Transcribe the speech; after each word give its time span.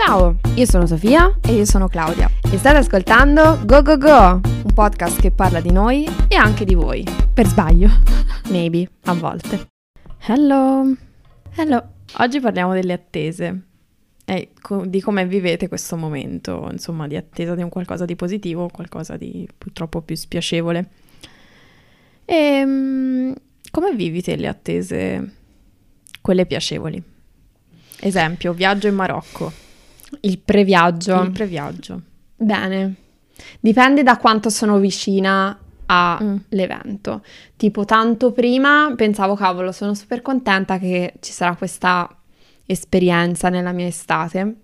Ciao, 0.00 0.36
io 0.54 0.64
sono 0.64 0.86
Sofia 0.86 1.40
e 1.42 1.54
io 1.54 1.64
sono 1.64 1.88
Claudia 1.88 2.30
e 2.52 2.56
state 2.56 2.76
ascoltando 2.76 3.58
Go 3.64 3.82
Go 3.82 3.98
Go, 3.98 4.40
un 4.44 4.72
podcast 4.72 5.20
che 5.20 5.32
parla 5.32 5.60
di 5.60 5.72
noi 5.72 6.06
e 6.28 6.36
anche 6.36 6.64
di 6.64 6.74
voi. 6.74 7.04
Per 7.34 7.44
sbaglio. 7.44 7.88
Maybe, 8.48 8.88
a 9.06 9.14
volte. 9.14 9.70
Hello. 10.20 10.84
Hello. 11.56 11.88
Oggi 12.18 12.38
parliamo 12.38 12.74
delle 12.74 12.92
attese 12.92 13.62
e 14.24 14.50
di 14.84 15.00
come 15.00 15.26
vivete 15.26 15.66
questo 15.66 15.96
momento, 15.96 16.68
insomma, 16.70 17.08
di 17.08 17.16
attesa 17.16 17.56
di 17.56 17.62
un 17.62 17.68
qualcosa 17.68 18.04
di 18.04 18.14
positivo 18.14 18.68
qualcosa 18.68 19.16
di 19.16 19.48
purtroppo 19.58 20.00
più 20.02 20.14
spiacevole. 20.14 20.90
E 22.24 22.34
ehm, 22.34 23.34
come 23.72 23.96
vivi 23.96 24.22
te 24.22 24.36
le 24.36 24.46
attese, 24.46 25.34
quelle 26.20 26.46
piacevoli? 26.46 27.02
Esempio, 27.98 28.52
viaggio 28.52 28.86
in 28.86 28.94
Marocco. 28.94 29.66
Il 30.20 30.38
previaggio. 30.38 31.22
Il 31.22 31.30
previaggio. 31.30 32.02
Bene. 32.36 32.94
Dipende 33.60 34.02
da 34.02 34.16
quanto 34.16 34.50
sono 34.50 34.78
vicina 34.78 35.58
all'evento. 35.86 37.14
Mm. 37.14 37.30
Tipo, 37.56 37.84
tanto 37.84 38.32
prima 38.32 38.92
pensavo, 38.96 39.34
cavolo, 39.34 39.72
sono 39.72 39.94
super 39.94 40.22
contenta 40.22 40.78
che 40.78 41.14
ci 41.20 41.32
sarà 41.32 41.54
questa 41.56 42.08
esperienza 42.66 43.48
nella 43.48 43.72
mia 43.72 43.86
estate. 43.86 44.56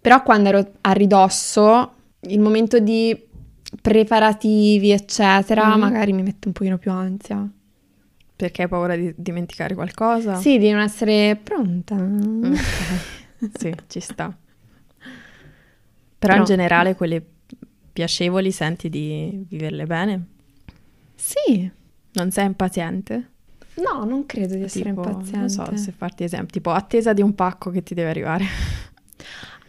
Però 0.00 0.22
quando 0.22 0.48
ero 0.48 0.72
a 0.82 0.92
ridosso, 0.92 1.92
il 2.20 2.40
momento 2.40 2.78
di 2.78 3.18
preparativi, 3.80 4.90
eccetera, 4.90 5.76
mm. 5.76 5.80
magari 5.80 6.12
mi 6.12 6.22
mette 6.22 6.48
un 6.48 6.52
pochino 6.52 6.78
più 6.78 6.90
ansia. 6.90 7.46
Perché 8.36 8.62
hai 8.62 8.68
paura 8.68 8.96
di 8.96 9.14
dimenticare 9.16 9.74
qualcosa? 9.74 10.34
Sì, 10.36 10.58
di 10.58 10.70
non 10.70 10.80
essere 10.80 11.38
pronta. 11.42 11.94
Okay. 11.94 12.58
sì, 13.52 13.74
ci 13.88 14.00
sta. 14.00 14.36
Però 16.18 16.32
no. 16.32 16.40
in 16.40 16.44
generale 16.46 16.94
quelle 16.94 17.24
piacevoli 17.92 18.50
senti 18.50 18.88
di 18.88 19.44
viverle 19.48 19.86
bene? 19.86 20.26
Sì. 21.14 21.70
Non 22.12 22.30
sei 22.30 22.46
impaziente? 22.46 23.30
No, 23.74 24.04
non 24.04 24.24
credo 24.26 24.54
di 24.54 24.62
essere 24.62 24.90
tipo, 24.90 25.02
impaziente. 25.02 25.38
Non 25.38 25.48
so 25.48 25.76
se 25.76 25.92
farti 25.92 26.24
esempio, 26.24 26.48
tipo 26.48 26.70
attesa 26.70 27.12
di 27.12 27.22
un 27.22 27.34
pacco 27.34 27.70
che 27.70 27.82
ti 27.82 27.94
deve 27.94 28.10
arrivare. 28.10 28.44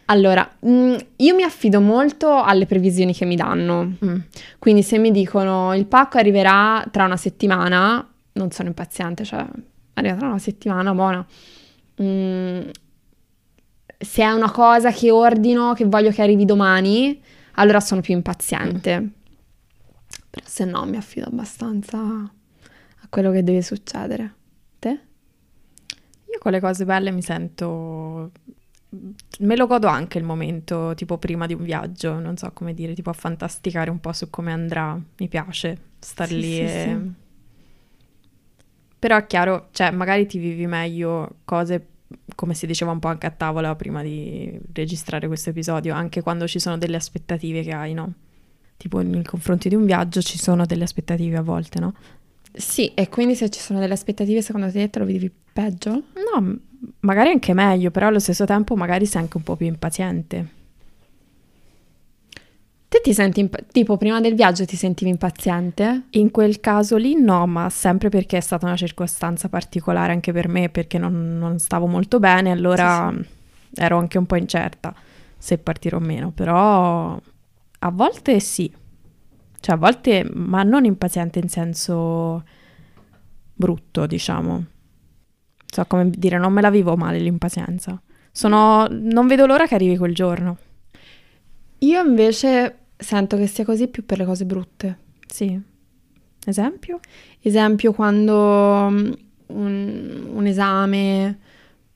Allora, 0.08 0.48
mm, 0.64 0.94
io 1.16 1.34
mi 1.34 1.42
affido 1.42 1.80
molto 1.80 2.40
alle 2.40 2.66
previsioni 2.66 3.12
che 3.12 3.24
mi 3.24 3.34
danno. 3.34 3.96
Mm. 4.04 4.18
Quindi 4.58 4.84
se 4.84 4.98
mi 4.98 5.10
dicono 5.10 5.74
il 5.74 5.86
pacco 5.86 6.18
arriverà 6.18 6.86
tra 6.92 7.06
una 7.06 7.16
settimana, 7.16 8.08
non 8.34 8.50
sono 8.52 8.68
impaziente, 8.68 9.24
cioè 9.24 9.44
arriva 9.94 10.14
tra 10.14 10.28
una 10.28 10.38
settimana, 10.38 10.94
buona. 10.94 11.26
Mm, 12.00 12.68
se 13.98 14.22
è 14.22 14.30
una 14.30 14.50
cosa 14.50 14.90
che 14.90 15.10
ordino, 15.10 15.72
che 15.74 15.84
voglio 15.84 16.10
che 16.10 16.22
arrivi 16.22 16.44
domani, 16.44 17.20
allora 17.52 17.80
sono 17.80 18.00
più 18.00 18.14
impaziente. 18.14 19.00
Mm. 19.00 19.06
Però 20.30 20.46
se 20.46 20.64
no 20.64 20.84
mi 20.84 20.96
affido 20.96 21.26
abbastanza 21.26 21.98
a 21.98 23.06
quello 23.08 23.30
che 23.30 23.42
deve 23.42 23.62
succedere. 23.62 24.34
Te? 24.78 24.88
Io 24.88 26.38
con 26.38 26.52
le 26.52 26.60
cose 26.60 26.84
belle 26.84 27.10
mi 27.10 27.22
sento... 27.22 28.32
Me 29.40 29.56
lo 29.56 29.66
godo 29.66 29.88
anche 29.88 30.16
il 30.16 30.24
momento, 30.24 30.92
tipo 30.94 31.18
prima 31.18 31.46
di 31.46 31.54
un 31.54 31.62
viaggio, 31.62 32.18
non 32.18 32.36
so 32.36 32.50
come 32.52 32.72
dire, 32.72 32.94
tipo 32.94 33.10
a 33.10 33.14
fantasticare 33.14 33.90
un 33.90 34.00
po' 34.00 34.12
su 34.12 34.30
come 34.30 34.52
andrà. 34.52 34.98
Mi 35.18 35.28
piace 35.28 35.78
star 35.98 36.28
sì, 36.28 36.34
lì 36.34 36.54
sì, 36.54 36.60
e... 36.60 36.98
Sì. 37.00 37.24
Però 38.98 39.16
è 39.16 39.26
chiaro, 39.26 39.68
cioè 39.72 39.90
magari 39.90 40.26
ti 40.26 40.38
vivi 40.38 40.66
meglio 40.66 41.36
cose 41.44 41.86
come 42.34 42.54
si 42.54 42.66
diceva 42.66 42.92
un 42.92 42.98
po' 42.98 43.08
anche 43.08 43.26
a 43.26 43.30
tavola 43.30 43.74
prima 43.74 44.02
di 44.02 44.58
registrare 44.72 45.26
questo 45.26 45.50
episodio, 45.50 45.94
anche 45.94 46.22
quando 46.22 46.46
ci 46.46 46.58
sono 46.58 46.78
delle 46.78 46.96
aspettative 46.96 47.62
che 47.62 47.72
hai, 47.72 47.94
no? 47.94 48.12
Tipo 48.76 49.00
nei 49.00 49.24
confronti 49.24 49.68
di 49.68 49.74
un 49.74 49.84
viaggio 49.84 50.20
ci 50.20 50.38
sono 50.38 50.66
delle 50.66 50.84
aspettative 50.84 51.36
a 51.36 51.42
volte, 51.42 51.80
no? 51.80 51.94
Sì, 52.52 52.92
e 52.94 53.08
quindi 53.08 53.34
se 53.34 53.50
ci 53.50 53.60
sono 53.60 53.80
delle 53.80 53.94
aspettative, 53.94 54.42
secondo 54.42 54.70
te 54.70 54.88
te 54.88 54.98
lo 54.98 55.04
vivi 55.04 55.30
peggio? 55.52 55.90
No, 56.14 56.58
magari 57.00 57.30
anche 57.30 57.52
meglio, 57.54 57.90
però 57.90 58.08
allo 58.08 58.18
stesso 58.18 58.44
tempo 58.44 58.76
magari 58.76 59.06
sei 59.06 59.22
anche 59.22 59.36
un 59.36 59.42
po' 59.42 59.56
più 59.56 59.66
impaziente. 59.66 60.54
Ti 63.06 63.14
senti, 63.14 63.38
imp- 63.38 63.66
tipo 63.70 63.96
prima 63.96 64.20
del 64.20 64.34
viaggio 64.34 64.64
ti 64.64 64.74
sentivi 64.74 65.10
impaziente? 65.10 66.06
In 66.10 66.32
quel 66.32 66.58
caso 66.58 66.96
lì 66.96 67.14
no, 67.14 67.46
ma 67.46 67.70
sempre 67.70 68.08
perché 68.08 68.38
è 68.38 68.40
stata 68.40 68.66
una 68.66 68.74
circostanza 68.74 69.48
particolare 69.48 70.10
anche 70.10 70.32
per 70.32 70.48
me, 70.48 70.70
perché 70.70 70.98
non, 70.98 71.38
non 71.38 71.60
stavo 71.60 71.86
molto 71.86 72.18
bene, 72.18 72.50
allora 72.50 73.12
sì, 73.14 73.22
sì. 73.22 73.80
ero 73.80 73.98
anche 73.98 74.18
un 74.18 74.26
po' 74.26 74.34
incerta 74.34 74.92
se 75.38 75.56
partire 75.58 75.94
o 75.94 76.00
meno, 76.00 76.32
però 76.32 77.16
a 77.78 77.90
volte 77.92 78.40
sì, 78.40 78.74
cioè 79.60 79.76
a 79.76 79.78
volte, 79.78 80.28
ma 80.34 80.64
non 80.64 80.84
impaziente 80.84 81.38
in 81.38 81.48
senso 81.48 82.42
brutto, 83.54 84.06
diciamo. 84.06 84.64
So 85.64 85.84
come 85.84 86.10
dire, 86.10 86.38
non 86.38 86.52
me 86.52 86.60
la 86.60 86.70
vivo 86.70 86.96
male 86.96 87.20
l'impazienza. 87.20 88.02
Sono, 88.32 88.88
non 88.90 89.28
vedo 89.28 89.46
l'ora 89.46 89.68
che 89.68 89.76
arrivi 89.76 89.96
quel 89.96 90.12
giorno. 90.12 90.56
Io 91.78 92.02
invece 92.02 92.80
sento 92.96 93.36
che 93.36 93.46
sia 93.46 93.64
così 93.64 93.88
più 93.88 94.04
per 94.04 94.18
le 94.18 94.24
cose 94.24 94.44
brutte. 94.44 94.98
Sì. 95.26 95.60
Esempio? 96.44 97.00
Esempio 97.40 97.92
quando 97.92 98.88
mm, 98.90 99.12
un, 99.48 100.28
un 100.32 100.46
esame 100.46 101.38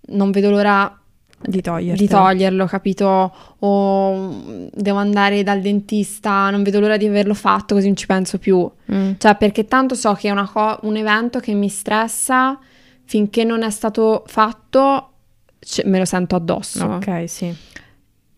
non 0.06 0.30
vedo 0.30 0.50
l'ora 0.50 1.00
di, 1.42 1.62
di, 1.94 2.06
toglierlo, 2.06 2.66
capito? 2.66 3.32
O 3.60 4.14
mm, 4.14 4.66
devo 4.72 4.98
andare 4.98 5.42
dal 5.42 5.60
dentista, 5.60 6.50
non 6.50 6.62
vedo 6.62 6.80
l'ora 6.80 6.96
di 6.96 7.06
averlo 7.06 7.34
fatto 7.34 7.74
così 7.74 7.86
non 7.86 7.96
ci 7.96 8.06
penso 8.06 8.38
più. 8.38 8.68
Mm. 8.92 9.12
Cioè, 9.18 9.36
perché 9.36 9.64
tanto 9.64 9.94
so 9.94 10.12
che 10.14 10.30
è 10.30 10.44
co- 10.52 10.78
un 10.82 10.96
evento 10.96 11.40
che 11.40 11.54
mi 11.54 11.68
stressa 11.68 12.58
finché 13.04 13.44
non 13.44 13.62
è 13.62 13.70
stato 13.70 14.24
fatto, 14.26 15.12
c- 15.58 15.84
me 15.86 15.98
lo 15.98 16.04
sento 16.04 16.36
addosso. 16.36 16.84
Ok, 16.84 17.24
sì. 17.28 17.54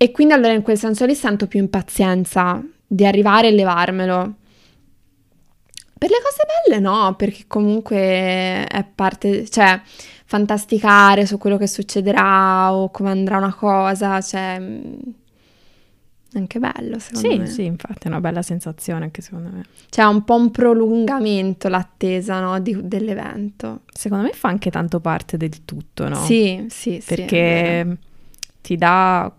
E 0.03 0.11
quindi 0.11 0.35
allora 0.35 0.53
in 0.53 0.63
quel 0.63 0.77
senso 0.77 1.07
lì 1.07 1.15
sento 1.15 1.47
più 1.47 1.61
impazienza 1.61 2.61
di 2.85 3.07
arrivare 3.07 3.47
e 3.47 3.51
levarmelo. 3.53 4.35
Per 5.97 6.11
le 6.11 6.17
cose 6.21 6.43
belle 6.67 6.81
no, 6.81 7.15
perché 7.17 7.45
comunque 7.47 7.97
è 8.67 8.85
parte, 8.93 9.49
cioè 9.49 9.81
fantasticare 10.25 11.25
su 11.25 11.39
quello 11.39 11.57
che 11.57 11.69
succederà 11.69 12.75
o 12.75 12.91
come 12.91 13.11
andrà 13.11 13.37
una 13.37 13.55
cosa, 13.55 14.21
cioè 14.21 14.59
mm, 14.59 14.83
anche 16.35 16.59
bello 16.59 16.99
secondo 16.99 17.31
sì, 17.31 17.39
me. 17.39 17.47
Sì, 17.47 17.65
infatti 17.67 18.07
è 18.07 18.11
una 18.11 18.21
bella 18.21 18.43
sensazione 18.43 19.05
anche 19.05 19.23
secondo 19.23 19.51
me. 19.53 19.63
Cioè 19.89 20.05
un 20.07 20.25
po' 20.25 20.35
un 20.35 20.51
prolungamento 20.51 21.69
l'attesa 21.69 22.41
no, 22.41 22.59
di, 22.59 22.77
dell'evento. 22.89 23.83
Secondo 23.93 24.25
me 24.25 24.33
fa 24.33 24.49
anche 24.49 24.69
tanto 24.73 24.99
parte 24.99 25.37
del 25.37 25.65
tutto, 25.65 26.09
no? 26.09 26.17
Sì, 26.25 26.67
sì, 26.71 27.01
sì. 27.01 27.15
Perché 27.15 27.99
ti 28.61 28.77
dà 28.77 29.33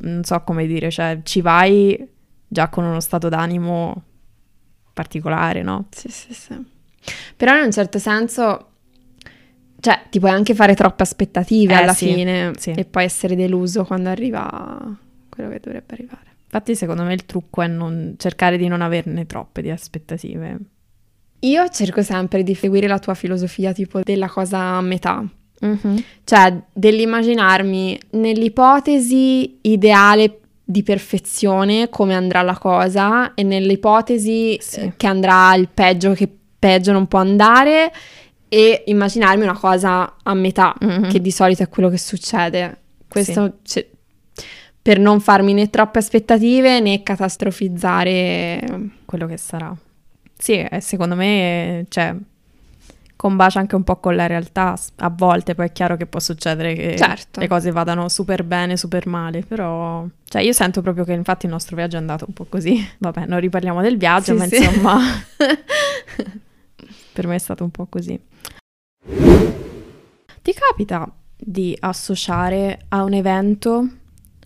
non 0.00 0.24
so 0.24 0.40
come 0.42 0.66
dire, 0.66 0.90
cioè 0.90 1.20
ci 1.22 1.40
vai 1.40 2.08
già 2.46 2.68
con 2.68 2.84
uno 2.84 3.00
stato 3.00 3.28
d'animo 3.28 4.02
particolare, 4.92 5.62
no? 5.62 5.86
Sì, 5.90 6.08
sì, 6.08 6.34
sì. 6.34 6.54
Però 7.36 7.56
in 7.56 7.64
un 7.64 7.72
certo 7.72 7.98
senso, 7.98 8.68
cioè 9.80 10.02
ti 10.10 10.18
puoi 10.18 10.30
anche 10.30 10.54
fare 10.54 10.74
troppe 10.74 11.02
aspettative 11.02 11.72
eh, 11.72 11.76
alla 11.76 11.94
sì, 11.94 12.12
fine 12.12 12.52
sì. 12.58 12.70
e 12.70 12.84
poi 12.84 13.04
essere 13.04 13.34
deluso 13.34 13.84
quando 13.84 14.08
arriva 14.08 14.96
quello 15.28 15.50
che 15.50 15.60
dovrebbe 15.60 15.94
arrivare. 15.94 16.28
Infatti 16.44 16.74
secondo 16.74 17.04
me 17.04 17.14
il 17.14 17.24
trucco 17.26 17.62
è 17.62 17.68
non, 17.68 18.14
cercare 18.18 18.58
di 18.58 18.66
non 18.66 18.82
averne 18.82 19.24
troppe 19.26 19.62
di 19.62 19.70
aspettative. 19.70 20.58
Io 21.40 21.68
cerco 21.68 22.02
sempre 22.02 22.42
di 22.42 22.54
seguire 22.54 22.86
la 22.86 22.98
tua 22.98 23.14
filosofia 23.14 23.72
tipo 23.72 24.00
della 24.02 24.28
cosa 24.28 24.76
a 24.76 24.80
metà. 24.80 25.24
Mm-hmm. 25.64 25.96
Cioè, 26.24 26.62
dell'immaginarmi 26.72 28.00
nell'ipotesi 28.10 29.58
ideale 29.62 30.40
di 30.64 30.82
perfezione 30.82 31.88
come 31.88 32.14
andrà 32.14 32.42
la 32.42 32.56
cosa 32.56 33.34
e 33.34 33.42
nell'ipotesi 33.42 34.56
sì. 34.60 34.80
Eh, 34.80 34.92
che 34.96 35.06
andrà 35.06 35.54
il 35.54 35.68
peggio 35.72 36.12
che 36.12 36.28
peggio 36.58 36.92
non 36.92 37.08
può 37.08 37.18
andare 37.18 37.92
e 38.48 38.84
immaginarmi 38.86 39.42
una 39.42 39.58
cosa 39.58 40.16
a 40.22 40.34
metà, 40.34 40.74
mm-hmm. 40.84 41.10
che 41.10 41.20
di 41.20 41.30
solito 41.30 41.62
è 41.62 41.68
quello 41.68 41.88
che 41.88 41.98
succede. 41.98 42.78
Questo 43.08 43.58
sì. 43.62 43.72
cioè, 43.72 43.88
per 44.82 44.98
non 44.98 45.20
farmi 45.20 45.52
né 45.52 45.68
troppe 45.70 45.98
aspettative 45.98 46.80
né 46.80 47.02
catastrofizzare 47.02 48.90
quello 49.04 49.26
che 49.26 49.36
sarà. 49.36 49.74
Sì, 50.36 50.66
secondo 50.78 51.16
me, 51.16 51.84
cioè, 51.88 52.16
combacia 53.20 53.58
anche 53.58 53.74
un 53.76 53.84
po' 53.84 54.00
con 54.00 54.16
la 54.16 54.26
realtà. 54.26 54.74
A 54.96 55.10
volte 55.10 55.54
poi 55.54 55.66
è 55.66 55.72
chiaro 55.72 55.98
che 55.98 56.06
può 56.06 56.20
succedere 56.20 56.72
che 56.72 56.96
certo. 56.96 57.40
le 57.40 57.48
cose 57.48 57.70
vadano 57.70 58.08
super 58.08 58.44
bene, 58.44 58.78
super 58.78 59.06
male, 59.06 59.42
però 59.42 60.06
cioè 60.24 60.40
io 60.40 60.54
sento 60.54 60.80
proprio 60.80 61.04
che 61.04 61.12
infatti 61.12 61.44
il 61.44 61.52
nostro 61.52 61.76
viaggio 61.76 61.96
è 61.96 61.98
andato 61.98 62.24
un 62.26 62.32
po' 62.32 62.46
così. 62.48 62.82
Vabbè, 62.96 63.26
non 63.26 63.38
riparliamo 63.38 63.82
del 63.82 63.98
viaggio, 63.98 64.32
sì, 64.32 64.38
ma 64.38 64.46
sì. 64.46 64.56
insomma 64.56 64.98
per 67.12 67.26
me 67.26 67.34
è 67.34 67.38
stato 67.38 67.62
un 67.62 67.70
po' 67.70 67.84
così. 67.90 68.18
Ti 70.42 70.54
capita 70.54 71.06
di 71.36 71.76
associare 71.78 72.86
a 72.88 73.02
un 73.02 73.12
evento 73.12 73.86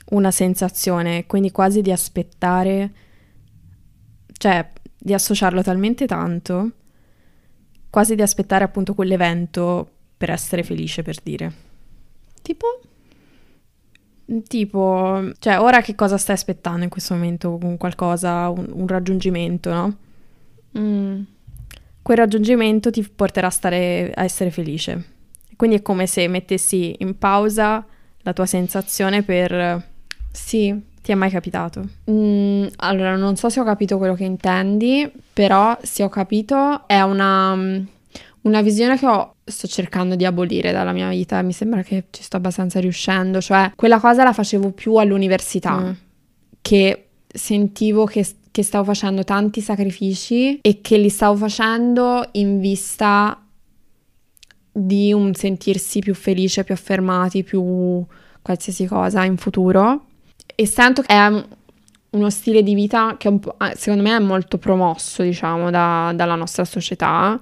una 0.06 0.32
sensazione, 0.32 1.26
quindi 1.26 1.52
quasi 1.52 1.80
di 1.80 1.92
aspettare, 1.92 2.92
cioè 4.36 4.68
di 4.98 5.14
associarlo 5.14 5.62
talmente 5.62 6.06
tanto, 6.06 6.70
quasi 7.94 8.16
di 8.16 8.22
aspettare 8.22 8.64
appunto 8.64 8.92
quell'evento 8.92 9.88
per 10.16 10.30
essere 10.30 10.64
felice, 10.64 11.04
per 11.04 11.14
dire. 11.22 11.52
Tipo? 12.42 12.80
Tipo, 14.48 15.30
cioè, 15.38 15.60
ora 15.60 15.80
che 15.80 15.94
cosa 15.94 16.18
stai 16.18 16.34
aspettando 16.34 16.82
in 16.82 16.90
questo 16.90 17.14
momento? 17.14 17.56
Un 17.62 17.76
qualcosa, 17.76 18.48
un, 18.48 18.66
un 18.72 18.88
raggiungimento, 18.88 19.72
no? 19.72 19.96
Mm. 20.76 21.22
Quel 22.02 22.16
raggiungimento 22.16 22.90
ti 22.90 23.08
porterà 23.08 23.46
a, 23.46 23.50
stare, 23.50 24.10
a 24.12 24.24
essere 24.24 24.50
felice. 24.50 25.12
Quindi 25.54 25.76
è 25.76 25.82
come 25.82 26.08
se 26.08 26.26
mettessi 26.26 26.96
in 26.98 27.16
pausa 27.16 27.86
la 28.22 28.32
tua 28.32 28.46
sensazione 28.46 29.22
per... 29.22 29.88
Sì. 30.32 30.82
Ti 31.04 31.12
è 31.12 31.14
mai 31.14 31.28
capitato? 31.28 31.86
Mm, 32.10 32.64
allora, 32.76 33.14
non 33.14 33.36
so 33.36 33.50
se 33.50 33.60
ho 33.60 33.64
capito 33.64 33.98
quello 33.98 34.14
che 34.14 34.24
intendi, 34.24 35.12
però 35.34 35.76
se 35.82 36.02
ho 36.02 36.08
capito 36.08 36.88
è 36.88 37.02
una, 37.02 37.52
una 37.52 38.62
visione 38.62 38.96
che 38.96 39.06
ho, 39.06 39.34
sto 39.44 39.66
cercando 39.66 40.14
di 40.14 40.24
abolire 40.24 40.72
dalla 40.72 40.92
mia 40.92 41.10
vita. 41.10 41.42
Mi 41.42 41.52
sembra 41.52 41.82
che 41.82 42.04
ci 42.08 42.22
sto 42.22 42.38
abbastanza 42.38 42.80
riuscendo. 42.80 43.42
Cioè, 43.42 43.72
quella 43.76 44.00
cosa 44.00 44.24
la 44.24 44.32
facevo 44.32 44.70
più 44.70 44.94
all'università, 44.94 45.78
mm. 45.78 45.90
che 46.62 47.08
sentivo 47.26 48.06
che, 48.06 48.26
che 48.50 48.62
stavo 48.62 48.84
facendo 48.84 49.24
tanti 49.24 49.60
sacrifici 49.60 50.58
e 50.62 50.80
che 50.80 50.96
li 50.96 51.10
stavo 51.10 51.36
facendo 51.36 52.26
in 52.32 52.60
vista 52.60 53.38
di 54.72 55.12
un 55.12 55.34
sentirsi 55.34 55.98
più 55.98 56.14
felice, 56.14 56.64
più 56.64 56.72
affermati, 56.72 57.44
più 57.44 58.02
qualsiasi 58.40 58.86
cosa 58.86 59.22
in 59.24 59.36
futuro. 59.36 60.06
E 60.54 60.66
sento 60.66 61.02
che 61.02 61.14
è 61.14 61.44
uno 62.10 62.30
stile 62.30 62.62
di 62.62 62.74
vita 62.74 63.16
che 63.18 63.38
secondo 63.74 64.02
me 64.02 64.16
è 64.16 64.20
molto 64.20 64.58
promosso, 64.58 65.22
diciamo, 65.22 65.70
da, 65.70 66.12
dalla 66.14 66.34
nostra 66.34 66.64
società. 66.64 67.40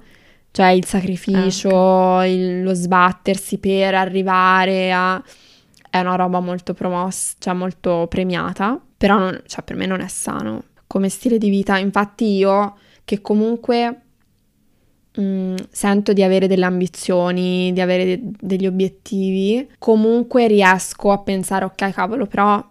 Cioè 0.50 0.68
il 0.68 0.84
sacrificio, 0.84 2.16
ah, 2.16 2.26
il, 2.26 2.62
lo 2.62 2.74
sbattersi 2.74 3.58
per 3.58 3.94
arrivare 3.94 4.92
a... 4.92 5.22
è 5.88 6.00
una 6.00 6.14
roba 6.14 6.40
molto 6.40 6.74
promossa, 6.74 7.34
cioè 7.38 7.54
molto 7.54 8.06
premiata, 8.08 8.78
però 8.96 9.18
non, 9.18 9.42
cioè, 9.46 9.62
per 9.64 9.76
me 9.76 9.86
non 9.86 10.00
è 10.00 10.08
sano 10.08 10.64
come 10.86 11.08
stile 11.08 11.38
di 11.38 11.48
vita. 11.48 11.78
Infatti 11.78 12.36
io 12.36 12.76
che 13.04 13.20
comunque 13.22 14.02
Mm, 15.20 15.56
sento 15.70 16.14
di 16.14 16.22
avere 16.22 16.46
delle 16.46 16.64
ambizioni, 16.64 17.70
di 17.74 17.82
avere 17.82 18.04
de- 18.06 18.20
degli 18.40 18.66
obiettivi, 18.66 19.68
comunque 19.78 20.46
riesco 20.46 21.10
a 21.10 21.18
pensare, 21.18 21.66
ok, 21.66 21.90
cavolo, 21.90 22.26
però 22.26 22.64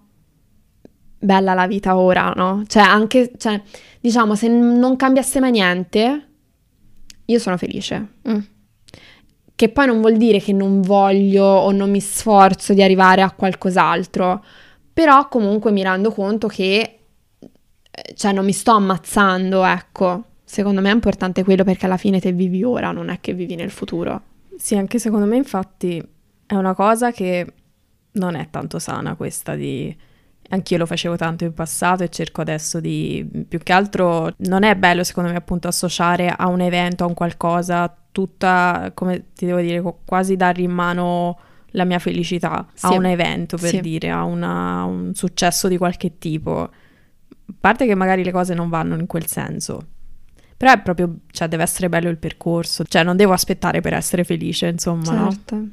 bella 1.21 1.53
la 1.53 1.67
vita 1.67 1.95
ora, 1.95 2.33
no? 2.35 2.63
Cioè, 2.67 2.83
anche, 2.83 3.31
cioè, 3.37 3.61
diciamo, 3.99 4.35
se 4.35 4.47
non 4.47 4.95
cambiasse 4.95 5.39
mai 5.39 5.51
niente, 5.51 6.27
io 7.25 7.39
sono 7.39 7.57
felice. 7.57 8.07
Mm. 8.27 8.39
Che 9.55 9.69
poi 9.69 9.85
non 9.85 10.01
vuol 10.01 10.17
dire 10.17 10.39
che 10.39 10.53
non 10.53 10.81
voglio 10.81 11.45
o 11.45 11.71
non 11.71 11.91
mi 11.91 12.01
sforzo 12.01 12.73
di 12.73 12.81
arrivare 12.81 13.21
a 13.21 13.31
qualcos'altro, 13.31 14.43
però 14.91 15.27
comunque 15.27 15.71
mi 15.71 15.83
rendo 15.83 16.11
conto 16.11 16.47
che, 16.47 16.99
eh, 17.91 18.13
cioè, 18.15 18.33
non 18.33 18.43
mi 18.43 18.53
sto 18.53 18.71
ammazzando, 18.71 19.63
ecco. 19.63 20.25
Secondo 20.43 20.81
me 20.81 20.89
è 20.89 20.93
importante 20.93 21.43
quello 21.43 21.63
perché 21.63 21.85
alla 21.85 21.97
fine 21.97 22.19
te 22.19 22.33
vivi 22.33 22.63
ora, 22.63 22.91
non 22.91 23.09
è 23.09 23.19
che 23.21 23.33
vivi 23.33 23.55
nel 23.55 23.69
futuro. 23.69 24.21
Sì, 24.57 24.75
anche 24.75 24.99
secondo 24.99 25.25
me 25.25 25.37
infatti 25.37 26.03
è 26.45 26.55
una 26.55 26.73
cosa 26.73 27.11
che 27.11 27.53
non 28.13 28.35
è 28.35 28.49
tanto 28.49 28.79
sana 28.79 29.15
questa 29.15 29.55
di... 29.55 29.95
Anch'io 30.51 30.77
lo 30.77 30.85
facevo 30.85 31.15
tanto 31.15 31.43
in 31.43 31.53
passato 31.53 32.03
e 32.03 32.09
cerco 32.09 32.41
adesso 32.41 32.79
di... 32.79 33.45
Più 33.47 33.59
che 33.59 33.73
altro 33.73 34.33
non 34.37 34.63
è 34.63 34.75
bello 34.75 35.03
secondo 35.03 35.29
me 35.29 35.37
appunto 35.37 35.67
associare 35.67 36.29
a 36.29 36.47
un 36.47 36.61
evento, 36.61 37.03
a 37.03 37.07
un 37.07 37.13
qualcosa, 37.13 37.93
tutta, 38.11 38.91
come 38.93 39.31
ti 39.33 39.45
devo 39.45 39.59
dire, 39.59 39.81
quasi 40.05 40.35
dare 40.35 40.61
in 40.61 40.71
mano 40.71 41.39
la 41.71 41.85
mia 41.85 41.99
felicità 41.99 42.67
sì. 42.73 42.85
a 42.85 42.89
un 42.91 43.05
evento, 43.05 43.57
per 43.57 43.69
sì. 43.69 43.81
dire, 43.81 44.09
a 44.09 44.23
una, 44.23 44.83
un 44.83 45.13
successo 45.13 45.67
di 45.67 45.77
qualche 45.77 46.17
tipo. 46.17 46.59
A 46.61 47.53
parte 47.59 47.85
che 47.85 47.95
magari 47.95 48.23
le 48.23 48.31
cose 48.31 48.53
non 48.53 48.69
vanno 48.69 48.95
in 48.95 49.07
quel 49.07 49.27
senso, 49.27 49.85
però 50.57 50.73
è 50.73 50.79
proprio, 50.81 51.19
cioè 51.31 51.47
deve 51.47 51.63
essere 51.63 51.89
bello 51.89 52.09
il 52.09 52.17
percorso, 52.17 52.83
cioè 52.83 53.03
non 53.03 53.15
devo 53.15 53.33
aspettare 53.33 53.81
per 53.81 53.93
essere 53.93 54.23
felice, 54.23 54.67
insomma, 54.67 55.29
certo. 55.29 55.55
no? 55.55 55.69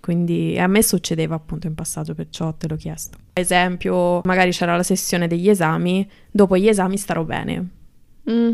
Quindi 0.00 0.58
a 0.58 0.66
me 0.66 0.82
succedeva 0.82 1.34
appunto 1.34 1.66
in 1.66 1.74
passato, 1.74 2.14
perciò 2.14 2.52
te 2.54 2.66
l'ho 2.66 2.76
chiesto. 2.76 3.18
Ad 3.32 3.42
esempio, 3.42 4.20
magari 4.24 4.50
c'era 4.50 4.74
la 4.74 4.82
sessione 4.82 5.26
degli 5.26 5.48
esami, 5.48 6.08
dopo 6.30 6.56
gli 6.56 6.68
esami 6.68 6.96
starò 6.96 7.22
bene. 7.22 7.68
Mm. 8.30 8.52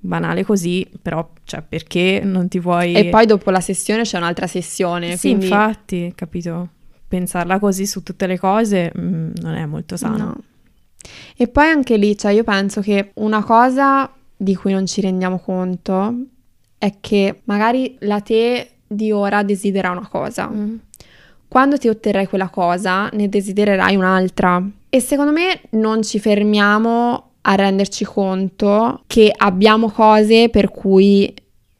Banale 0.00 0.44
così, 0.44 0.86
però, 1.00 1.30
cioè, 1.44 1.62
perché 1.62 2.20
non 2.22 2.48
ti 2.48 2.58
vuoi... 2.58 2.94
E 2.94 3.08
poi 3.08 3.26
dopo 3.26 3.50
la 3.50 3.60
sessione 3.60 4.02
c'è 4.02 4.18
un'altra 4.18 4.46
sessione, 4.46 5.16
Sì, 5.16 5.28
quindi... 5.28 5.46
infatti, 5.46 6.12
capito? 6.14 6.68
Pensarla 7.08 7.58
così 7.58 7.86
su 7.86 8.02
tutte 8.02 8.26
le 8.26 8.38
cose 8.38 8.92
mh, 8.94 9.00
mm, 9.00 9.30
non 9.40 9.54
è 9.54 9.64
molto 9.64 9.96
sano. 9.96 10.16
No. 10.16 10.36
E 11.36 11.48
poi 11.48 11.66
anche 11.66 11.96
lì, 11.96 12.16
cioè, 12.16 12.32
io 12.32 12.44
penso 12.44 12.82
che 12.82 13.12
una 13.14 13.42
cosa 13.42 14.12
di 14.36 14.54
cui 14.54 14.72
non 14.72 14.86
ci 14.86 15.00
rendiamo 15.00 15.38
conto 15.38 16.14
è 16.78 16.94
che 17.00 17.40
magari 17.44 17.96
la 18.00 18.20
te 18.20 18.70
di 18.92 19.12
ora 19.12 19.44
desidera 19.44 19.90
una 19.90 20.08
cosa. 20.08 20.48
Mm. 20.48 20.74
Quando 21.46 21.78
ti 21.78 21.88
otterrai 21.88 22.26
quella 22.26 22.48
cosa, 22.48 23.08
ne 23.12 23.28
desidererai 23.28 23.94
un'altra. 23.94 24.62
E 24.88 25.00
secondo 25.00 25.32
me 25.32 25.60
non 25.70 26.02
ci 26.02 26.18
fermiamo 26.18 27.30
a 27.42 27.54
renderci 27.54 28.04
conto 28.04 29.02
che 29.06 29.32
abbiamo 29.34 29.90
cose 29.90 30.48
per 30.48 30.70
cui 30.70 31.32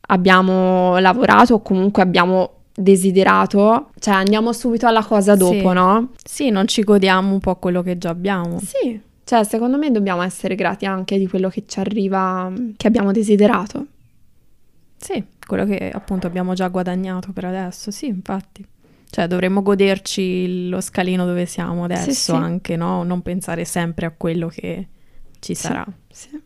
abbiamo 0.03 0.99
lavorato 0.99 1.55
o 1.55 1.63
comunque 1.63 2.03
abbiamo 2.03 2.51
desiderato, 2.73 3.91
cioè 3.99 4.15
andiamo 4.15 4.53
subito 4.53 4.87
alla 4.87 5.05
cosa 5.05 5.35
dopo, 5.35 5.69
sì. 5.69 5.75
no? 5.75 6.09
Sì, 6.25 6.51
non 6.51 6.67
ci 6.67 6.83
godiamo 6.83 7.33
un 7.33 7.41
po' 7.41 7.57
quello 7.57 7.83
che 7.83 7.99
già 7.99 8.11
abbiamo. 8.11 8.59
Sì. 8.61 9.01
Cioè, 9.25 9.45
secondo 9.45 9.79
me 9.79 9.91
dobbiamo 9.91 10.23
essere 10.23 10.55
grati 10.55 10.87
anche 10.87 11.19
di 11.19 11.29
quello 11.29 11.49
che 11.49 11.65
ci 11.67 11.79
arriva, 11.79 12.53
che 12.77 12.87
abbiamo 12.87 13.13
desiderato. 13.13 13.87
Sì, 15.01 15.25
quello 15.47 15.65
che 15.65 15.91
appunto 15.91 16.27
abbiamo 16.27 16.53
già 16.53 16.69
guadagnato 16.69 17.33
per 17.33 17.47
adesso, 17.47 17.91
sì, 17.91 18.07
infatti. 18.07 18.65
Cioè, 19.09 19.27
dovremmo 19.27 19.63
goderci 19.63 20.69
lo 20.69 20.81
scalino 20.83 21.25
dove 21.25 21.47
siamo 21.47 21.85
adesso 21.85 22.11
sì, 22.13 22.15
sì. 22.15 22.31
anche, 22.33 22.77
no? 22.77 23.03
Non 23.03 23.23
pensare 23.23 23.65
sempre 23.65 24.05
a 24.05 24.11
quello 24.11 24.49
che 24.49 24.87
ci 25.41 25.55
sì, 25.55 25.63
sarà. 25.63 25.87
Sì. 26.11 26.41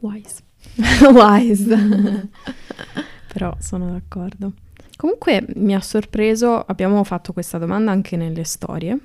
Wise. 0.00 0.42
Wise. 1.14 2.28
Però 3.32 3.56
sono 3.60 3.92
d'accordo. 3.92 4.52
Comunque 4.96 5.46
mi 5.54 5.74
ha 5.74 5.80
sorpreso, 5.80 6.60
abbiamo 6.60 7.04
fatto 7.04 7.32
questa 7.32 7.58
domanda 7.58 7.92
anche 7.92 8.16
nelle 8.16 8.44
storie 8.44 8.98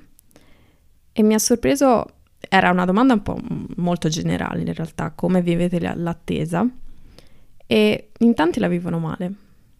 e 1.12 1.22
mi 1.22 1.32
ha 1.32 1.38
sorpreso 1.38 2.06
era 2.48 2.70
una 2.70 2.84
domanda 2.84 3.14
un 3.14 3.22
po' 3.22 3.38
molto 3.76 4.08
generale 4.08 4.60
in 4.60 4.74
realtà, 4.74 5.12
come 5.12 5.40
vivete 5.40 5.80
l'attesa? 5.80 6.68
E 7.66 8.10
in 8.18 8.34
tanti 8.34 8.60
la 8.60 8.68
vivono 8.68 8.98
male. 8.98 9.32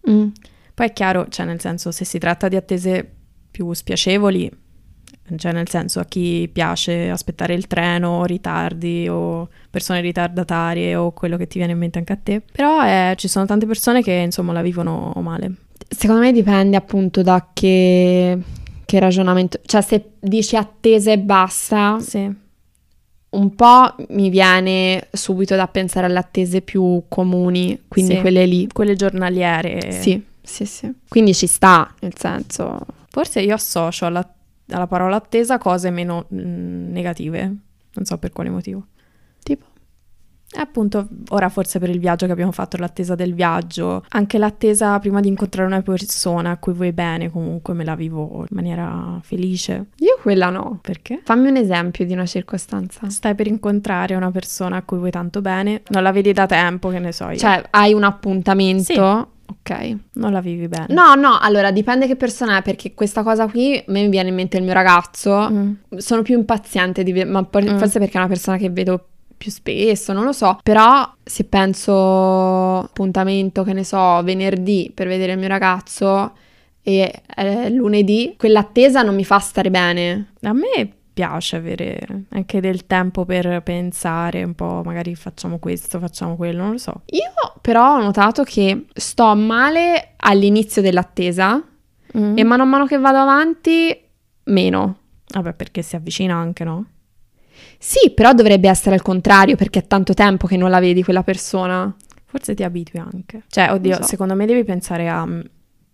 Mm. 0.08 0.28
Poi 0.74 0.86
è 0.86 0.92
chiaro, 0.92 1.28
cioè 1.28 1.46
nel 1.46 1.60
senso, 1.60 1.90
se 1.90 2.04
si 2.04 2.18
tratta 2.18 2.48
di 2.48 2.56
attese 2.56 3.08
più 3.50 3.72
spiacevoli, 3.72 4.50
cioè 5.36 5.52
nel 5.52 5.68
senso 5.68 6.00
a 6.00 6.04
chi 6.04 6.48
piace 6.52 7.10
aspettare 7.10 7.54
il 7.54 7.66
treno, 7.66 8.24
ritardi 8.24 9.08
o 9.08 9.48
persone 9.70 10.00
ritardatarie 10.00 10.94
o 10.94 11.12
quello 11.12 11.36
che 11.36 11.46
ti 11.46 11.58
viene 11.58 11.72
in 11.72 11.78
mente 11.78 11.98
anche 11.98 12.12
a 12.12 12.18
te, 12.22 12.42
però 12.52 12.84
eh, 12.84 13.14
ci 13.16 13.28
sono 13.28 13.46
tante 13.46 13.66
persone 13.66 14.02
che 14.02 14.12
insomma 14.12 14.52
la 14.52 14.62
vivono 14.62 15.12
male. 15.22 15.52
Secondo 15.88 16.22
me 16.22 16.32
dipende 16.32 16.76
appunto 16.76 17.22
da 17.22 17.50
che, 17.52 18.38
che 18.84 18.98
ragionamento, 18.98 19.60
cioè 19.64 19.80
se 19.80 20.12
dici 20.20 20.56
attese 20.56 21.12
e 21.12 21.18
basta, 21.18 21.98
sì 22.00 22.44
un 23.30 23.54
po' 23.54 23.94
mi 24.10 24.30
viene 24.30 25.08
subito 25.12 25.56
da 25.56 25.66
pensare 25.66 26.06
alle 26.06 26.18
attese 26.18 26.60
più 26.60 27.04
comuni, 27.08 27.82
quindi 27.88 28.14
sì, 28.14 28.20
quelle 28.20 28.46
lì. 28.46 28.68
Quelle 28.72 28.94
giornaliere. 28.94 29.92
Sì, 29.92 30.22
sì, 30.42 30.64
sì. 30.64 30.92
Quindi 31.08 31.34
ci 31.34 31.46
sta, 31.46 31.92
nel 32.00 32.16
senso... 32.16 32.78
Forse 33.08 33.40
io 33.40 33.54
associo 33.54 34.04
alla, 34.04 34.26
alla 34.68 34.86
parola 34.86 35.16
attesa 35.16 35.56
cose 35.56 35.90
meno 35.90 36.26
mh, 36.28 36.38
mm, 36.38 36.92
negative, 36.92 37.40
non 37.92 38.04
so 38.04 38.18
per 38.18 38.30
quale 38.30 38.50
motivo. 38.50 38.86
Appunto, 40.56 41.08
ora 41.30 41.48
forse 41.48 41.78
per 41.78 41.90
il 41.90 41.98
viaggio 41.98 42.26
che 42.26 42.32
abbiamo 42.32 42.52
fatto, 42.52 42.76
l'attesa 42.76 43.14
del 43.14 43.34
viaggio, 43.34 44.04
anche 44.08 44.38
l'attesa 44.38 44.98
prima 44.98 45.20
di 45.20 45.28
incontrare 45.28 45.66
una 45.66 45.82
persona 45.82 46.50
a 46.50 46.56
cui 46.56 46.72
vuoi 46.72 46.92
bene, 46.92 47.30
comunque 47.30 47.74
me 47.74 47.84
la 47.84 47.94
vivo 47.94 48.40
in 48.48 48.56
maniera 48.56 49.18
felice. 49.22 49.86
Io 49.98 50.18
quella 50.20 50.50
no. 50.50 50.78
Perché? 50.82 51.20
Fammi 51.24 51.48
un 51.48 51.56
esempio 51.56 52.04
di 52.06 52.12
una 52.12 52.26
circostanza. 52.26 53.08
Stai 53.10 53.34
per 53.34 53.46
incontrare 53.46 54.14
una 54.14 54.30
persona 54.30 54.76
a 54.76 54.82
cui 54.82 54.98
vuoi 54.98 55.10
tanto 55.10 55.40
bene, 55.40 55.82
non 55.88 56.02
la 56.02 56.12
vedi 56.12 56.32
da 56.32 56.46
tempo, 56.46 56.88
che 56.88 56.98
ne 56.98 57.12
so 57.12 57.28
io. 57.30 57.36
Cioè, 57.38 57.62
hai 57.70 57.92
un 57.92 58.04
appuntamento. 58.04 58.82
Sì. 58.82 58.98
Ok. 58.98 59.96
Non 60.14 60.32
la 60.32 60.40
vivi 60.40 60.66
bene. 60.66 60.86
No, 60.88 61.14
no, 61.14 61.38
allora 61.40 61.70
dipende 61.70 62.06
che 62.08 62.16
persona 62.16 62.58
è, 62.58 62.62
perché 62.62 62.94
questa 62.94 63.22
cosa 63.22 63.46
qui, 63.46 63.76
a 63.76 63.84
me 63.92 64.02
mi 64.02 64.08
viene 64.08 64.30
in 64.30 64.34
mente 64.34 64.56
il 64.56 64.64
mio 64.64 64.72
ragazzo, 64.72 65.48
Mm. 65.50 65.72
sono 65.98 66.22
più 66.22 66.36
impaziente, 66.36 67.02
di 67.04 67.12
ma 67.24 67.40
Mm. 67.42 67.78
forse 67.78 67.98
perché 68.00 68.14
è 68.14 68.18
una 68.18 68.26
persona 68.28 68.56
che 68.56 68.70
vedo 68.70 69.06
più 69.36 69.50
spesso, 69.50 70.12
non 70.12 70.24
lo 70.24 70.32
so, 70.32 70.58
però 70.62 71.10
se 71.22 71.44
penso 71.44 72.78
appuntamento, 72.78 73.62
che 73.62 73.72
ne 73.72 73.84
so, 73.84 74.22
venerdì 74.22 74.90
per 74.94 75.06
vedere 75.08 75.32
il 75.32 75.38
mio 75.38 75.48
ragazzo 75.48 76.32
e 76.82 77.22
è 77.26 77.68
lunedì, 77.70 78.34
quell'attesa 78.36 79.02
non 79.02 79.14
mi 79.14 79.24
fa 79.24 79.38
stare 79.38 79.70
bene. 79.70 80.32
A 80.42 80.52
me 80.52 80.90
piace 81.12 81.56
avere 81.56 82.24
anche 82.30 82.60
del 82.60 82.86
tempo 82.86 83.24
per 83.24 83.62
pensare 83.62 84.42
un 84.44 84.54
po', 84.54 84.82
magari 84.84 85.14
facciamo 85.14 85.58
questo, 85.58 85.98
facciamo 85.98 86.36
quello, 86.36 86.62
non 86.62 86.72
lo 86.72 86.78
so. 86.78 87.02
Io 87.06 87.22
però 87.60 87.96
ho 87.96 88.02
notato 88.02 88.42
che 88.44 88.84
sto 88.94 89.34
male 89.34 90.12
all'inizio 90.16 90.82
dell'attesa 90.82 91.62
Mm. 92.16 92.38
e 92.38 92.44
mano 92.44 92.62
a 92.62 92.66
mano 92.66 92.86
che 92.86 92.98
vado 92.98 93.18
avanti 93.18 93.94
meno. 94.44 94.96
Vabbè, 95.34 95.52
perché 95.54 95.82
si 95.82 95.96
avvicina 95.96 96.34
anche, 96.36 96.64
no? 96.64 96.84
Sì, 97.78 98.10
però 98.10 98.32
dovrebbe 98.32 98.68
essere 98.68 98.94
al 98.94 99.02
contrario 99.02 99.56
perché 99.56 99.80
è 99.80 99.86
tanto 99.86 100.14
tempo 100.14 100.46
che 100.46 100.56
non 100.56 100.70
la 100.70 100.80
vedi 100.80 101.02
quella 101.02 101.22
persona. 101.22 101.94
Forse 102.24 102.54
ti 102.54 102.62
abitui 102.62 103.00
anche. 103.00 103.44
Cioè, 103.48 103.70
oddio, 103.72 103.96
so. 103.96 104.02
secondo 104.02 104.34
me 104.34 104.46
devi 104.46 104.64
pensare 104.64 105.08
a 105.08 105.24
mm, 105.24 105.40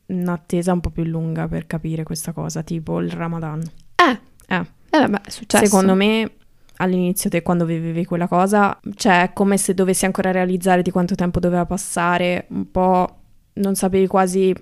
un'attesa 0.06 0.72
un 0.72 0.80
po' 0.80 0.90
più 0.90 1.04
lunga 1.04 1.46
per 1.48 1.66
capire 1.66 2.02
questa 2.02 2.32
cosa, 2.32 2.62
tipo 2.62 3.00
il 3.00 3.10
Ramadan. 3.10 3.60
Eh, 3.94 4.18
Eh. 4.48 4.66
eh 4.90 4.98
vabbè, 4.98 5.20
è 5.22 5.30
successo. 5.30 5.64
Secondo 5.64 5.94
me 5.94 6.30
all'inizio 6.76 7.30
te 7.30 7.42
quando 7.42 7.64
vivevi 7.64 8.04
quella 8.04 8.26
cosa, 8.26 8.78
cioè 8.96 9.22
è 9.22 9.32
come 9.32 9.56
se 9.56 9.74
dovessi 9.74 10.04
ancora 10.04 10.30
realizzare 10.30 10.82
di 10.82 10.90
quanto 10.90 11.14
tempo 11.14 11.38
doveva 11.38 11.64
passare, 11.66 12.46
un 12.48 12.70
po' 12.70 13.18
non 13.54 13.74
sapevi 13.74 14.06
quasi 14.06 14.54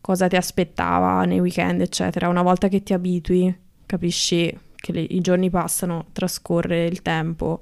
cosa 0.00 0.26
ti 0.26 0.36
aspettava 0.36 1.24
nei 1.24 1.40
weekend, 1.40 1.80
eccetera. 1.80 2.28
Una 2.28 2.42
volta 2.42 2.68
che 2.68 2.82
ti 2.82 2.92
abitui, 2.92 3.54
capisci 3.86 4.56
che 4.80 4.92
le- 4.92 5.00
i 5.00 5.20
giorni 5.20 5.50
passano, 5.50 6.06
trascorre 6.12 6.84
il 6.86 7.02
tempo, 7.02 7.60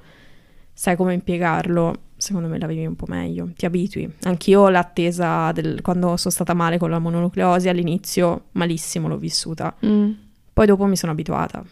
sai 0.73 0.97
come 0.97 1.15
impiegarlo, 1.15 1.95
secondo 2.17 2.49
me 2.49 2.59
la 2.59 2.67
vivi 2.67 2.87
un 2.87 2.97
po' 2.97 3.07
meglio, 3.09 3.51
ti 3.57 3.67
abitui. 3.67 4.11
Anch'io 4.23 4.69
l'attesa 4.69 5.51
del, 5.53 5.81
quando 5.83 6.17
sono 6.17 6.33
stata 6.35 6.55
male 6.55 6.79
con 6.79 6.91
la 6.91 6.99
mononucleosi 6.99 7.69
all'inizio 7.69 8.45
malissimo 8.53 9.09
l'ho 9.09 9.17
vissuta. 9.19 9.75
Mm, 9.85 10.11
Poi 10.53 10.67
dopo 10.67 10.85
mi 10.87 10.97
sono 10.97 11.13
abituata. 11.13 11.63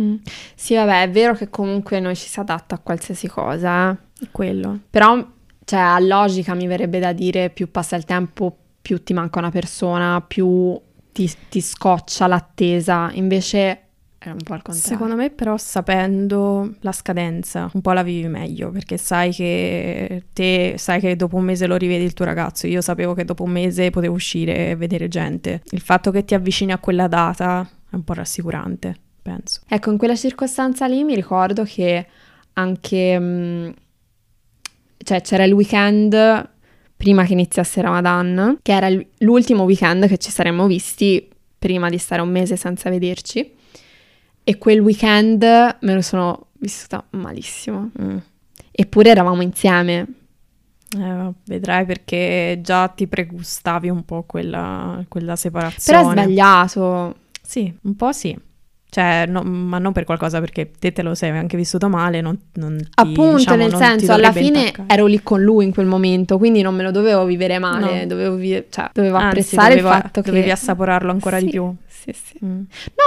mm. 0.00 0.14
Sì, 0.54 0.74
vabbè, 0.74 1.02
è 1.02 1.10
vero 1.10 1.34
che 1.34 1.48
comunque 1.50 2.00
noi 2.00 2.16
ci 2.16 2.28
si 2.28 2.40
adatta 2.40 2.74
a 2.76 2.78
qualsiasi 2.78 3.28
cosa, 3.28 3.90
eh. 3.92 4.28
Quello. 4.30 4.78
Però, 4.90 5.24
cioè, 5.64 5.78
a 5.80 5.98
logica 5.98 6.54
mi 6.54 6.66
verrebbe 6.66 6.98
da 6.98 7.12
dire 7.12 7.50
più 7.50 7.70
passa 7.70 7.96
il 7.96 8.04
tempo, 8.04 8.56
più 8.80 9.02
ti 9.02 9.12
manca 9.12 9.38
una 9.38 9.50
persona, 9.50 10.20
più 10.20 10.80
ti, 11.12 11.30
ti 11.48 11.60
scoccia 11.60 12.26
l'attesa. 12.26 13.10
Invece 13.14 13.83
è 14.30 14.32
un 14.32 14.42
po' 14.42 14.54
al 14.54 14.62
contrario. 14.62 14.96
Secondo 14.96 15.14
me 15.14 15.30
però 15.30 15.56
sapendo 15.56 16.74
la 16.80 16.92
scadenza 16.92 17.70
un 17.72 17.80
po' 17.80 17.92
la 17.92 18.02
vivi 18.02 18.28
meglio 18.28 18.70
perché 18.70 18.96
sai 18.96 19.32
che 19.32 20.24
te 20.32 20.74
sai 20.76 21.00
che 21.00 21.16
dopo 21.16 21.36
un 21.36 21.44
mese 21.44 21.66
lo 21.66 21.76
rivedi 21.76 22.04
il 22.04 22.12
tuo 22.14 22.24
ragazzo, 22.24 22.66
io 22.66 22.80
sapevo 22.80 23.14
che 23.14 23.24
dopo 23.24 23.42
un 23.42 23.50
mese 23.50 23.90
potevo 23.90 24.14
uscire 24.14 24.70
e 24.70 24.76
vedere 24.76 25.08
gente. 25.08 25.62
Il 25.70 25.80
fatto 25.80 26.10
che 26.10 26.24
ti 26.24 26.34
avvicini 26.34 26.72
a 26.72 26.78
quella 26.78 27.08
data 27.08 27.68
è 27.90 27.94
un 27.94 28.04
po' 28.04 28.14
rassicurante, 28.14 28.96
penso. 29.22 29.60
Ecco, 29.68 29.90
in 29.90 29.98
quella 29.98 30.16
circostanza 30.16 30.86
lì 30.86 31.04
mi 31.04 31.14
ricordo 31.14 31.64
che 31.64 32.06
anche, 32.54 33.18
mm, 33.18 33.70
cioè 34.98 35.20
c'era 35.20 35.44
il 35.44 35.52
weekend 35.52 36.52
prima 36.96 37.24
che 37.24 37.32
iniziasse 37.32 37.80
Ramadan, 37.82 38.58
che 38.62 38.72
era 38.72 38.88
l'ultimo 39.18 39.64
weekend 39.64 40.06
che 40.06 40.18
ci 40.18 40.30
saremmo 40.30 40.66
visti 40.66 41.28
prima 41.58 41.88
di 41.88 41.98
stare 41.98 42.22
un 42.22 42.30
mese 42.30 42.56
senza 42.56 42.90
vederci. 42.90 43.52
E 44.44 44.58
quel 44.58 44.80
weekend 44.80 45.42
me 45.42 45.94
lo 45.94 46.02
sono 46.02 46.48
vissuta 46.58 47.04
malissimo. 47.10 47.90
Mm. 48.00 48.18
Eppure 48.70 49.10
eravamo 49.10 49.42
insieme. 49.42 50.06
Eh, 50.96 51.32
vedrai 51.46 51.84
perché 51.86 52.58
già 52.62 52.88
ti 52.88 53.06
pregustavi 53.06 53.88
un 53.88 54.04
po' 54.04 54.24
quella, 54.24 55.02
quella 55.08 55.34
Però 55.34 55.36
separazione. 55.36 55.98
è 55.98 56.02
sbagliato. 56.12 57.16
Sì, 57.42 57.74
un 57.82 57.96
po' 57.96 58.12
sì. 58.12 58.38
Cioè, 58.94 59.24
no- 59.26 59.42
ma 59.42 59.78
non 59.78 59.92
per 59.92 60.04
qualcosa 60.04 60.38
perché 60.38 60.70
te 60.70 60.92
te 60.92 61.02
lo 61.02 61.16
sei 61.16 61.30
anche 61.30 61.56
vissuto 61.56 61.88
male, 61.88 62.20
non, 62.20 62.38
non 62.52 62.76
ti, 62.78 62.88
Appunto, 62.94 63.38
diciamo, 63.38 63.56
nel 63.56 63.70
non 63.72 63.80
senso, 63.80 64.12
alla 64.12 64.30
fine 64.30 64.58
intaccare. 64.60 64.88
ero 64.94 65.06
lì 65.06 65.20
con 65.20 65.42
lui 65.42 65.64
in 65.64 65.72
quel 65.72 65.86
momento, 65.86 66.38
quindi 66.38 66.62
non 66.62 66.76
me 66.76 66.84
lo 66.84 66.92
dovevo 66.92 67.24
vivere 67.24 67.58
male, 67.58 68.02
No. 68.02 68.06
dovevo, 68.06 68.36
vi- 68.36 68.64
cioè, 68.70 68.90
dovevo 68.92 69.16
Anzi, 69.16 69.26
apprezzare 69.40 69.68
doveva- 69.74 69.96
il 69.96 70.02
fatto 70.02 70.20
che... 70.20 70.30
dovevi 70.30 70.50
assaporarlo 70.52 71.10
ancora 71.10 71.38
di 71.40 71.46
Sì, 71.46 71.50
più. 71.50 71.74
Sì, 71.88 72.12
sì. 72.12 72.38
Mm. 72.44 72.60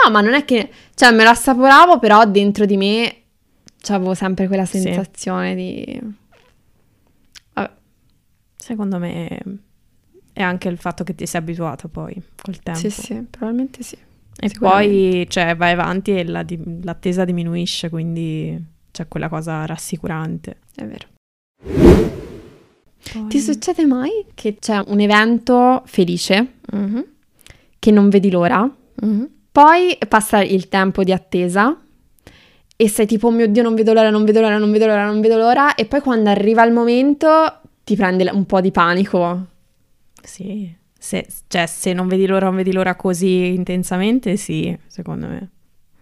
No, 0.04 0.12
ma 0.12 0.20
non 0.20 0.34
è 0.34 0.44
che... 0.44 0.70
Cioè, 0.94 1.12
me 1.14 1.24
lo 1.24 1.30
assaporavo, 1.30 2.00
però 2.00 2.26
dentro 2.26 2.66
di 2.66 2.76
me 2.76 3.16
avevo 3.88 4.14
sempre 4.14 4.48
quella 4.48 4.66
Sì. 4.66 4.82
sensazione 4.82 5.56
di... 5.56 6.02
Vabbè, 7.54 7.72
Secondo 8.58 8.98
me 9.00 9.42
è 10.34 10.42
anche 10.42 10.68
il 10.68 10.78
fatto 10.78 11.06
che 11.06 11.16
ti 11.16 11.26
sei 11.26 11.40
abituata 11.40 11.88
poi 11.88 12.22
col 12.42 12.60
tempo. 12.60 12.78
sì, 12.82 12.90
sì, 12.90 13.26
probabilmente 13.30 13.84
sì. 13.84 13.98
E 14.40 14.52
poi 14.60 15.26
cioè, 15.30 15.56
vai 15.56 15.72
avanti 15.72 16.12
e 16.12 16.24
la 16.24 16.44
di- 16.44 16.80
l'attesa 16.84 17.26
diminuisce, 17.26 17.90
quindi 17.90 18.56
c'è 18.92 19.08
quella 19.08 19.30
cosa 19.30 19.66
rassicurante. 19.66 20.58
È 20.76 20.86
vero. 20.86 21.08
Poi- 23.14 23.28
Ti 23.30 23.40
succede 23.40 23.86
mai 23.86 24.26
che 24.34 24.58
c'è 24.60 24.82
un 24.88 25.00
evento 25.00 25.82
felice 25.86 26.54
Mhm, 26.72 27.06
che 27.80 27.92
non 27.92 28.10
vedi 28.10 28.30
l'ora? 28.30 28.70
mhm. 29.02 29.30
Poi 29.52 29.98
passa 30.08 30.42
il 30.44 30.68
tempo 30.70 31.04
di 31.04 31.12
attesa 31.12 31.76
e 32.76 32.88
sei 32.90 33.08
tipo, 33.08 33.28
oh 33.28 33.32
mio 33.32 33.48
Dio, 33.48 33.64
non 33.64 33.74
vedo 33.74 33.92
l'ora, 33.94 34.12
non 34.12 34.24
vedo 34.24 34.40
l'ora, 34.42 34.60
non 34.60 34.70
vedo 34.70 34.86
l'ora, 34.86 35.06
non 35.08 35.20
vedo 35.20 35.36
l'ora. 35.38 35.74
E 35.74 35.86
poi 35.86 36.00
quando 36.02 36.30
arriva 36.30 36.64
il 36.64 36.72
momento 36.74 37.28
ti 37.84 37.96
prende 37.96 38.30
un 38.32 38.46
po' 38.46 38.62
di 38.62 38.70
panico. 38.70 39.46
Sì, 40.22 40.72
se, 40.98 41.28
cioè 41.48 41.66
se 41.66 41.94
non 41.94 42.08
vedi 42.08 42.26
l'ora, 42.26 42.46
non 42.48 42.56
vedi 42.56 42.72
l'ora 42.72 42.96
così 42.96 43.54
intensamente, 43.54 44.36
sì, 44.38 44.78
secondo 44.88 45.28
me. 45.28 45.50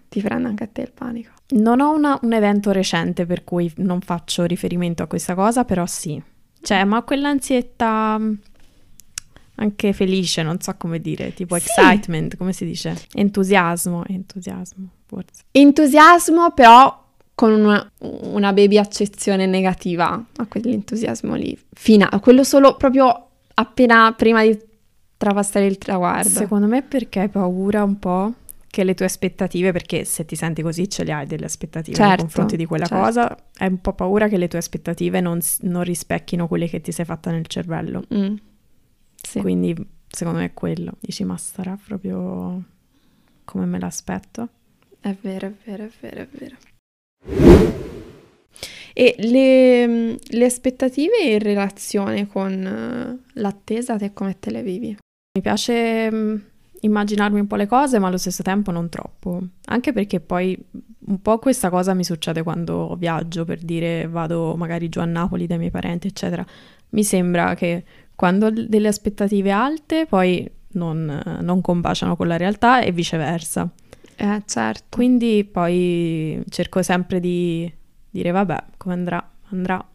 Ti 0.09 0.21
prende 0.21 0.47
anche 0.47 0.63
a 0.63 0.67
te 0.67 0.81
il 0.81 0.91
panico. 0.93 1.31
Non 1.49 1.79
ho 1.81 1.91
una- 1.93 2.17
un 2.21 2.33
evento 2.33 2.71
recente 2.71 3.25
per 3.25 3.43
cui 3.43 3.71
non 3.77 3.99
faccio 4.01 4.45
riferimento 4.45 5.03
a 5.03 5.07
questa 5.07 5.35
cosa, 5.35 5.65
però 5.65 5.85
sì. 5.85 6.21
Cioè, 6.61 6.83
ma 6.85 7.01
quell'ansietta 7.03 8.17
mh, 8.17 8.39
anche 9.55 9.93
felice, 9.93 10.41
non 10.43 10.59
so 10.59 10.73
come 10.77 10.99
dire, 10.99 11.33
tipo 11.33 11.55
Sì. 11.57 11.63
excitement, 11.65 12.35
come 12.37 12.53
si 12.53 12.65
dice? 12.65 12.95
Entusiasmo, 13.13 14.03
entusiasmo, 14.07 14.87
forse. 15.05 15.43
Entusiasmo, 15.51 16.51
però 16.51 17.03
con 17.35 17.51
una, 17.51 17.91
una 17.99 18.53
baby 18.53 18.77
accezione 18.77 19.45
negativa 19.45 20.23
a 20.37 20.45
quell'entusiasmo 20.47 21.35
lì. 21.35 21.57
Fina, 21.73 22.09
quello 22.21 22.43
solo 22.43 22.75
proprio 22.77 23.27
appena 23.55 24.13
prima 24.13 24.41
di 24.43 24.57
trapassare 25.25 25.65
il 25.65 25.77
traguardo. 25.79 26.29
Secondo 26.29 26.67
me 26.67 26.83
perché 26.83 27.21
hai 27.21 27.29
paura 27.29 27.83
un 27.83 27.97
po' 27.97 28.33
che 28.67 28.83
le 28.83 28.93
tue 28.93 29.05
aspettative, 29.05 29.71
perché 29.71 30.03
se 30.05 30.25
ti 30.25 30.35
senti 30.35 30.61
così 30.61 30.89
ce 30.89 31.03
le 31.03 31.13
hai 31.13 31.25
delle 31.25 31.45
aspettative 31.45 31.97
nei 31.97 32.07
Certo, 32.07 32.23
confronti 32.23 32.57
di 32.57 32.65
quella 32.65 32.85
certo. 32.85 33.03
cosa, 33.03 33.37
hai 33.57 33.69
un 33.69 33.79
po' 33.81 33.93
paura 33.93 34.27
che 34.27 34.37
le 34.37 34.47
tue 34.47 34.59
aspettative 34.59 35.21
non, 35.21 35.39
non 35.61 35.83
rispecchino 35.83 36.47
quelle 36.47 36.67
che 36.67 36.81
ti 36.81 36.91
sei 36.91 37.05
fatta 37.05 37.31
nel 37.31 37.47
cervello. 37.47 38.03
Mm. 38.13 38.35
Sì. 39.15 39.39
Quindi 39.39 39.75
secondo 40.07 40.39
me 40.39 40.45
è 40.45 40.53
quello. 40.53 40.93
Dici, 40.99 41.23
ma 41.23 41.37
sarà 41.37 41.77
proprio 41.83 42.63
come 43.45 43.65
me 43.65 43.79
l'aspetto? 43.79 44.49
È 44.99 45.15
vero, 45.21 45.47
è 45.47 45.53
vero, 45.63 45.83
è 45.83 45.89
vero, 46.01 46.21
è 46.21 46.27
vero. 46.31 46.55
E 48.93 49.15
le, 49.17 50.17
le 50.17 50.45
aspettative 50.45 51.17
in 51.21 51.39
relazione 51.39 52.27
con 52.27 52.51
eh, 52.51 53.39
l'attesa, 53.39 53.97
te 53.97 54.13
come 54.13 54.39
te 54.39 54.51
le 54.51 54.63
vivi? 54.63 54.97
Mi 55.35 55.41
piace 55.41 56.09
mm, 56.09 56.35
immaginarmi 56.79 57.41
un 57.41 57.47
po' 57.47 57.57
le 57.57 57.67
cose, 57.67 57.99
ma 57.99 58.07
allo 58.07 58.17
stesso 58.17 58.41
tempo 58.41 58.71
non 58.71 58.87
troppo. 58.87 59.41
Anche 59.65 59.91
perché 59.91 60.21
poi 60.21 60.57
un 61.07 61.21
po' 61.21 61.39
questa 61.39 61.69
cosa 61.69 61.93
mi 61.93 62.05
succede 62.05 62.41
quando 62.41 62.95
viaggio, 62.97 63.43
per 63.43 63.59
dire 63.59 64.07
vado 64.07 64.55
magari 64.55 64.87
giù 64.87 65.01
a 65.01 65.05
Napoli 65.05 65.45
dai 65.45 65.57
miei 65.57 65.71
parenti, 65.71 66.07
eccetera. 66.07 66.45
Mi 66.91 67.03
sembra 67.03 67.53
che 67.53 67.83
quando 68.15 68.45
ho 68.45 68.49
delle 68.49 68.87
aspettative 68.87 69.51
alte 69.51 70.05
poi 70.05 70.49
non, 70.69 71.21
non 71.41 71.59
combaciano 71.59 72.15
con 72.15 72.27
la 72.27 72.37
realtà 72.37 72.79
e 72.79 72.93
viceversa. 72.93 73.69
Eh, 74.15 74.41
certo. 74.45 74.85
Quindi 74.89 75.43
poi 75.43 76.41
cerco 76.47 76.81
sempre 76.81 77.19
di 77.19 77.69
dire 78.09 78.31
vabbè, 78.31 78.63
come 78.77 78.93
andrà, 78.93 79.31
andrà. 79.49 79.85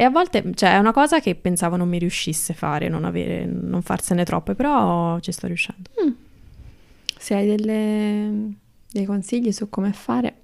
E 0.00 0.04
a 0.04 0.10
volte, 0.10 0.52
cioè, 0.54 0.74
è 0.74 0.78
una 0.78 0.92
cosa 0.92 1.18
che 1.18 1.34
pensavo 1.34 1.74
non 1.74 1.88
mi 1.88 1.98
riuscisse 1.98 2.52
a 2.52 2.54
fare, 2.54 2.88
non, 2.88 3.04
avere, 3.04 3.46
non 3.46 3.82
farsene 3.82 4.22
troppe, 4.24 4.54
però 4.54 5.18
ci 5.18 5.32
sto 5.32 5.48
riuscendo. 5.48 5.90
Se 7.18 7.34
hai 7.34 7.48
delle- 7.48 8.52
dei 8.92 9.04
consigli 9.04 9.50
su 9.50 9.68
come 9.68 9.92
fare 9.92 10.42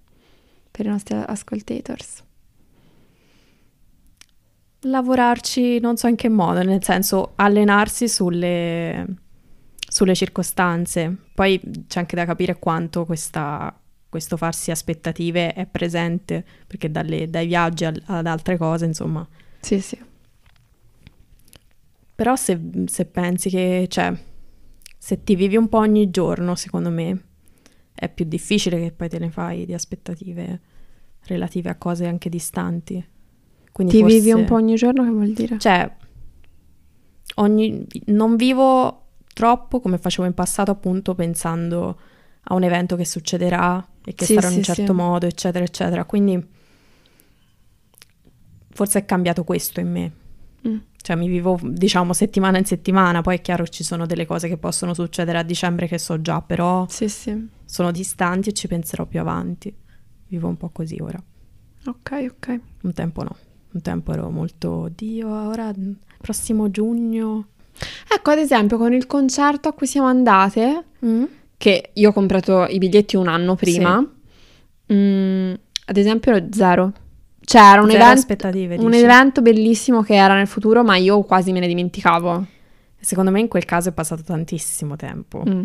per 0.73 0.87
i 0.87 0.89
nostri 0.89 1.15
ascoltators. 1.15 2.25
lavorarci 4.81 5.79
non 5.79 5.97
so 5.97 6.09
in 6.09 6.17
che 6.17 6.29
modo, 6.29 6.61
nel 6.65 6.83
senso 6.83 7.35
allenarsi 7.37 8.09
sulle, 8.09 9.07
sulle 9.89 10.15
circostanze. 10.17 11.17
Poi 11.33 11.61
c'è 11.87 12.01
anche 12.01 12.17
da 12.17 12.25
capire 12.25 12.59
quanto 12.59 13.05
questa, 13.05 13.73
questo 14.09 14.37
farsi 14.37 14.73
aspettative 14.73 15.53
è 15.53 15.65
presente, 15.67 16.45
perché 16.67 16.91
dalle, 16.91 17.31
dai 17.31 17.47
viaggi 17.47 17.85
al, 17.85 18.03
ad 18.07 18.27
altre 18.27 18.57
cose, 18.57 18.85
insomma. 18.85 19.27
Sì, 19.65 19.81
sì. 19.81 19.99
Però 22.15 22.37
se, 22.37 22.61
se 22.87 23.07
pensi 23.07 23.51
che, 23.51 23.87
cioè, 23.89 24.17
se 24.97 25.25
ti 25.25 25.35
vivi 25.35 25.57
un 25.57 25.69
po' 25.69 25.79
ogni 25.79 26.11
giorno, 26.11 26.55
secondo 26.55 26.91
me, 26.91 27.23
è 27.95 28.09
più 28.09 28.25
difficile 28.25 28.79
che 28.79 28.93
poi 28.93 29.09
te 29.09 29.19
ne 29.19 29.31
fai 29.31 29.67
di 29.67 29.75
aspettative 29.75 30.61
relative 31.27 31.71
a 31.71 31.77
cose 31.77 32.07
anche 32.07 32.29
distanti. 32.29 33.05
Quindi 33.73 33.95
Ti 33.95 34.01
forse... 34.01 34.17
vivi 34.17 34.33
un 34.33 34.45
po' 34.45 34.55
ogni 34.55 34.77
giorno, 34.77 35.03
che 35.03 35.11
vuol 35.11 35.33
dire? 35.33 35.59
Cioè, 35.59 35.97
ogni... 37.37 37.87
non 38.07 38.37
vivo 38.37 39.07
troppo 39.33 39.81
come 39.81 39.99
facevo 39.99 40.27
in 40.27 40.35
passato, 40.35 40.71
appunto, 40.71 41.15
pensando 41.15 41.99
a 42.43 42.55
un 42.55 42.63
evento 42.63 42.95
che 42.95 43.05
succederà 43.05 43.85
e 44.05 44.15
che 44.15 44.27
sì, 44.27 44.35
sarà 44.35 44.51
in 44.51 44.59
un 44.59 44.63
certo 44.63 44.85
sì. 44.85 44.93
modo, 44.93 45.27
eccetera, 45.27 45.65
eccetera. 45.65 46.05
Quindi 46.05 46.53
forse 48.75 49.01
è 49.01 49.05
cambiato 49.05 49.45
questo 49.45 49.81
in 49.81 49.91
me. 49.91 50.13
Mm. 50.67 50.77
Cioè 50.97 51.17
mi 51.17 51.29
vivo, 51.29 51.59
diciamo, 51.63 52.13
settimana 52.13 52.59
in 52.59 52.65
settimana, 52.65 53.21
poi 53.21 53.37
è 53.37 53.41
chiaro 53.41 53.67
ci 53.67 53.85
sono 53.85 54.07
delle 54.07 54.27
cose 54.27 54.49
che 54.49 54.57
possono 54.57 54.95
succedere 54.95 55.39
a 55.39 55.43
dicembre 55.43 55.87
che 55.87 55.99
so 55.99 56.21
già, 56.21 56.41
però 56.41 56.87
sì, 56.89 57.09
sì. 57.09 57.49
sono 57.65 57.91
distanti 57.91 58.51
e 58.51 58.53
ci 58.53 58.69
penserò 58.69 59.07
più 59.07 59.21
avanti. 59.21 59.75
Vivo 60.29 60.49
un 60.49 60.57
po' 60.57 60.71
così 60.71 60.99
ora. 61.01 61.23
Ok, 61.87 62.27
ok. 62.31 62.61
Un 62.83 62.93
tempo 62.93 63.23
no. 63.23 63.37
Un 63.73 63.83
tempo 63.83 64.13
ero 64.13 64.31
molto, 64.31 64.91
Dio, 64.95 65.29
ora 65.29 65.73
prossimo 66.19 66.71
giugno. 66.71 67.49
Ecco, 68.09 68.31
ad 68.31 68.39
esempio, 68.39 68.79
con 68.79 68.93
il 68.93 69.07
concerto 69.07 69.69
a 69.69 69.73
cui 69.73 69.87
siamo 69.87 70.07
andate, 70.07 70.85
mm. 71.05 71.25
che 71.59 71.91
io 71.93 72.09
ho 72.09 72.13
comprato 72.13 72.65
i 72.65 72.79
biglietti 72.79 73.17
un 73.17 73.29
anno 73.29 73.57
prima, 73.57 73.99
sì. 74.87 74.95
mm, 74.95 75.53
ad 75.87 75.97
esempio 75.97 76.47
zero. 76.51 76.93
Cioè, 77.45 77.61
era 77.61 77.83
un, 77.83 77.91
event- 77.91 78.79
un 78.79 78.95
evento 78.95 79.43
bellissimo 79.43 80.03
che 80.03 80.15
era 80.15 80.35
nel 80.35 80.47
futuro, 80.47 80.83
ma 80.83 80.97
io 80.97 81.23
quasi 81.23 81.53
me 81.53 81.61
ne 81.61 81.67
dimenticavo. 81.67 82.47
Secondo 82.99 83.31
me 83.31 83.41
in 83.41 83.49
quel 83.49 83.67
caso 83.67 83.91
è 83.91 83.93
passato 83.93 84.23
tantissimo 84.23 84.97
tempo. 84.97 85.43
Mm. 85.47 85.65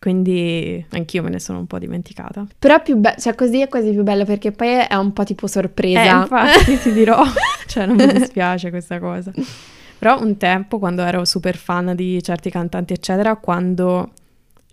Quindi 0.00 0.84
anch'io 0.90 1.22
me 1.22 1.30
ne 1.30 1.38
sono 1.38 1.60
un 1.60 1.68
po' 1.68 1.78
dimenticata. 1.78 2.44
Però 2.58 2.82
più 2.82 2.96
bello, 2.96 3.20
cioè 3.20 3.36
così 3.36 3.60
è 3.60 3.68
quasi 3.68 3.92
più 3.92 4.02
bello 4.02 4.24
perché 4.24 4.50
poi 4.50 4.84
è 4.88 4.94
un 4.96 5.12
po' 5.12 5.22
tipo 5.22 5.46
sorpresa. 5.46 6.02
Eh, 6.02 6.22
infatti 6.22 6.78
ti 6.80 6.92
dirò, 6.92 7.22
cioè 7.68 7.86
non 7.86 7.94
mi 7.94 8.12
dispiace 8.12 8.70
questa 8.70 8.98
cosa. 8.98 9.30
Però 9.98 10.20
un 10.20 10.36
tempo, 10.38 10.80
quando 10.80 11.02
ero 11.02 11.24
super 11.24 11.56
fan 11.56 11.94
di 11.94 12.20
certi 12.20 12.50
cantanti, 12.50 12.94
eccetera, 12.94 13.36
quando 13.36 14.10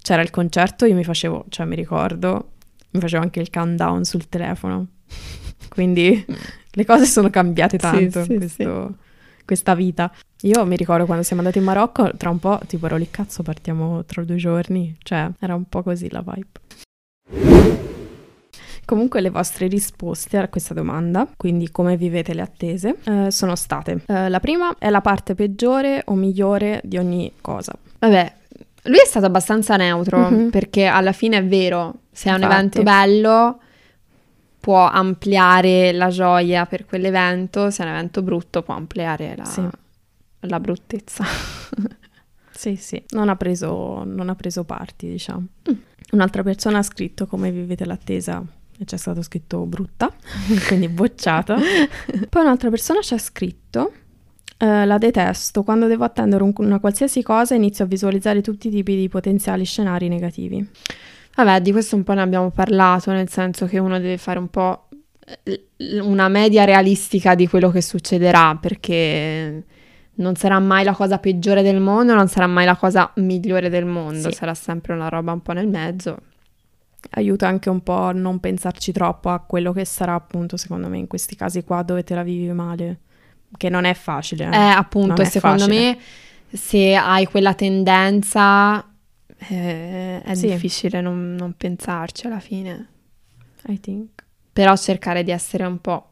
c'era 0.02 0.24
il 0.24 0.32
concerto 0.32 0.86
io 0.86 0.96
mi 0.96 1.04
facevo, 1.04 1.46
cioè 1.50 1.68
mi 1.68 1.76
ricordo, 1.76 2.54
mi 2.90 3.00
facevo 3.00 3.22
anche 3.22 3.40
il 3.40 3.52
countdown 3.52 4.04
sul 4.06 4.28
telefono. 4.30 4.88
Quindi 5.68 6.26
le 6.72 6.86
cose 6.86 7.06
sono 7.06 7.30
cambiate 7.30 7.78
tanto 7.78 8.24
sì, 8.24 8.32
sì, 8.32 8.38
questo, 8.38 8.96
questa 9.46 9.76
vita. 9.76 10.12
Io 10.42 10.66
mi 10.66 10.76
ricordo 10.76 11.06
quando 11.06 11.24
siamo 11.24 11.42
andati 11.42 11.60
in 11.60 11.66
Marocco, 11.66 12.12
tra 12.16 12.30
un 12.30 12.40
po', 12.40 12.60
tipo 12.68 12.86
ero 12.86 12.96
lì, 12.96 13.10
cazzo, 13.10 13.44
partiamo 13.44 14.06
tra 14.06 14.24
due 14.24 14.38
giorni. 14.38 14.96
Cioè, 15.04 15.30
era 15.40 15.56
un 15.56 15.66
po' 15.66 15.84
così 15.84 16.10
la 16.10 16.24
vibe. 16.26 17.68
Comunque 18.86 19.22
le 19.22 19.30
vostre 19.30 19.68
risposte 19.68 20.38
a 20.38 20.48
questa 20.48 20.74
domanda, 20.74 21.28
quindi 21.38 21.70
come 21.70 21.96
vivete 21.96 22.34
le 22.34 22.42
attese, 22.42 22.96
eh, 23.04 23.30
sono 23.30 23.56
state. 23.56 24.02
Eh, 24.08 24.30
la 24.30 24.40
prima 24.40 24.76
è 24.80 24.90
la 24.90 25.02
parte 25.02 25.36
peggiore 25.36 26.02
o 26.06 26.16
migliore 26.16 26.82
di 26.84 26.98
ogni 26.98 27.32
cosa. 27.40 27.72
Vabbè, 28.00 28.34
lui 28.84 28.98
è 28.98 29.06
stato 29.06 29.28
abbastanza 29.28 29.76
neutro 29.76 30.32
mm-hmm. 30.32 30.50
perché 30.50 30.86
alla 30.86 31.12
fine 31.12 31.38
è 31.38 31.46
vero, 31.46 32.00
se 32.12 32.32
è 32.32 32.34
un 32.34 32.42
evento 32.42 32.82
bello 32.82 33.60
può 34.60 34.88
ampliare 34.88 35.92
la 35.92 36.10
gioia 36.10 36.66
per 36.66 36.86
quell'evento, 36.86 37.70
se 37.70 37.84
è 37.84 37.86
un 37.86 37.94
evento 37.94 38.22
brutto 38.22 38.62
può 38.62 38.76
ampliare 38.76 39.36
la, 39.36 39.46
sì 39.46 39.68
la 40.42 40.60
bruttezza. 40.60 41.26
sì, 42.52 42.76
sì, 42.76 43.04
non 43.10 43.30
ha 43.30 43.36
preso, 43.36 44.04
non 44.06 44.30
ha 44.30 44.36
preso 44.36 44.64
parti, 44.64 45.10
diciamo. 45.10 45.46
Mm. 45.70 45.76
Un'altra 46.12 46.44
persona 46.44 46.80
ha 46.80 46.84
scritto 46.84 47.28
come 47.28 47.52
vivete 47.52 47.86
l'attesa 47.86 48.44
e 48.78 48.86
c'è 48.86 48.98
stato 48.98 49.22
scritto 49.22 49.66
brutta, 49.66 50.14
quindi 50.68 50.88
bocciata. 50.88 51.56
Poi 52.30 52.42
un'altra 52.42 52.70
persona 52.70 53.02
ci 53.02 53.14
ha 53.14 53.20
scritto 53.20 53.94
Uh, 54.62 54.84
la 54.86 54.98
detesto. 54.98 55.64
Quando 55.64 55.88
devo 55.88 56.04
attendere 56.04 56.44
un, 56.44 56.52
una 56.58 56.82
qualsiasi 56.82 57.24
cosa 57.24 57.56
inizio 57.56 57.86
a 57.86 57.88
visualizzare 57.88 58.42
tutti 58.42 58.68
i 58.68 58.70
tipi 58.70 58.94
di 58.94 59.08
potenziali 59.08 59.64
scenari 59.64 60.10
negativi. 60.10 60.70
Vabbè, 61.36 61.62
di 61.62 61.72
questo 61.72 61.96
un 61.96 62.04
po' 62.04 62.14
ne 62.14 62.22
abbiamo 62.22 62.50
parlato, 62.50 63.12
nel 63.12 63.30
senso 63.30 63.66
che 63.66 63.80
uno 63.80 63.98
deve 64.00 64.18
fare 64.18 64.40
un 64.40 64.50
po' 64.50 64.90
una 65.78 66.28
media 66.28 66.66
realistica 66.66 67.36
di 67.36 67.48
quello 67.48 67.70
che 67.70 67.82
succederà, 67.82 68.58
perché 68.60 69.64
non 70.16 70.36
sarà 70.36 70.60
mai 70.60 70.84
la 70.84 70.94
cosa 70.94 71.18
peggiore 71.18 71.62
del 71.62 71.80
mondo, 71.80 72.14
non 72.14 72.28
sarà 72.28 72.48
mai 72.48 72.66
la 72.66 72.76
cosa 72.76 73.12
migliore 73.16 73.70
del 73.70 73.86
mondo, 73.86 74.30
sì. 74.30 74.36
sarà 74.36 74.54
sempre 74.54 74.94
una 74.94 75.08
roba 75.08 75.32
un 75.32 75.42
po' 75.42 75.54
nel 75.54 75.68
mezzo. 75.68 76.18
Aiuta 77.12 77.48
anche 77.48 77.70
un 77.70 77.82
po' 77.82 77.94
a 77.94 78.12
non 78.12 78.40
pensarci 78.40 78.92
troppo 78.92 79.30
a 79.30 79.40
quello 79.40 79.72
che 79.72 79.86
sarà 79.86 80.16
appunto 80.16 80.58
secondo 80.58 80.90
me 80.90 80.98
in 80.98 81.08
questi 81.08 81.36
casi 81.36 81.64
qua 81.64 81.82
dove 81.82 82.04
te 82.04 82.14
la 82.14 82.24
vivi 82.24 82.52
male, 82.52 83.00
che 83.56 83.70
non 83.70 83.86
è 83.86 83.94
facile. 83.94 84.46
Eh, 84.46 84.56
eh 84.56 84.72
appunto, 84.72 85.24
secondo 85.24 85.66
facile. 85.66 85.80
me 85.80 85.98
se 86.52 86.96
hai 86.96 87.26
quella 87.26 87.54
tendenza 87.54 88.89
eh, 89.48 90.22
è 90.22 90.34
sì. 90.36 90.48
difficile 90.48 91.02
non, 91.02 91.36
non 91.36 91.54
pensarci 91.56 92.28
alla 92.28 92.40
fine. 92.40 92.88
I 93.68 93.80
think. 93.80 94.24
Però 94.52 94.76
cercare 94.76 95.24
di 95.24 95.32
essere 95.32 95.66
un 95.66 95.80
po' 95.80 96.06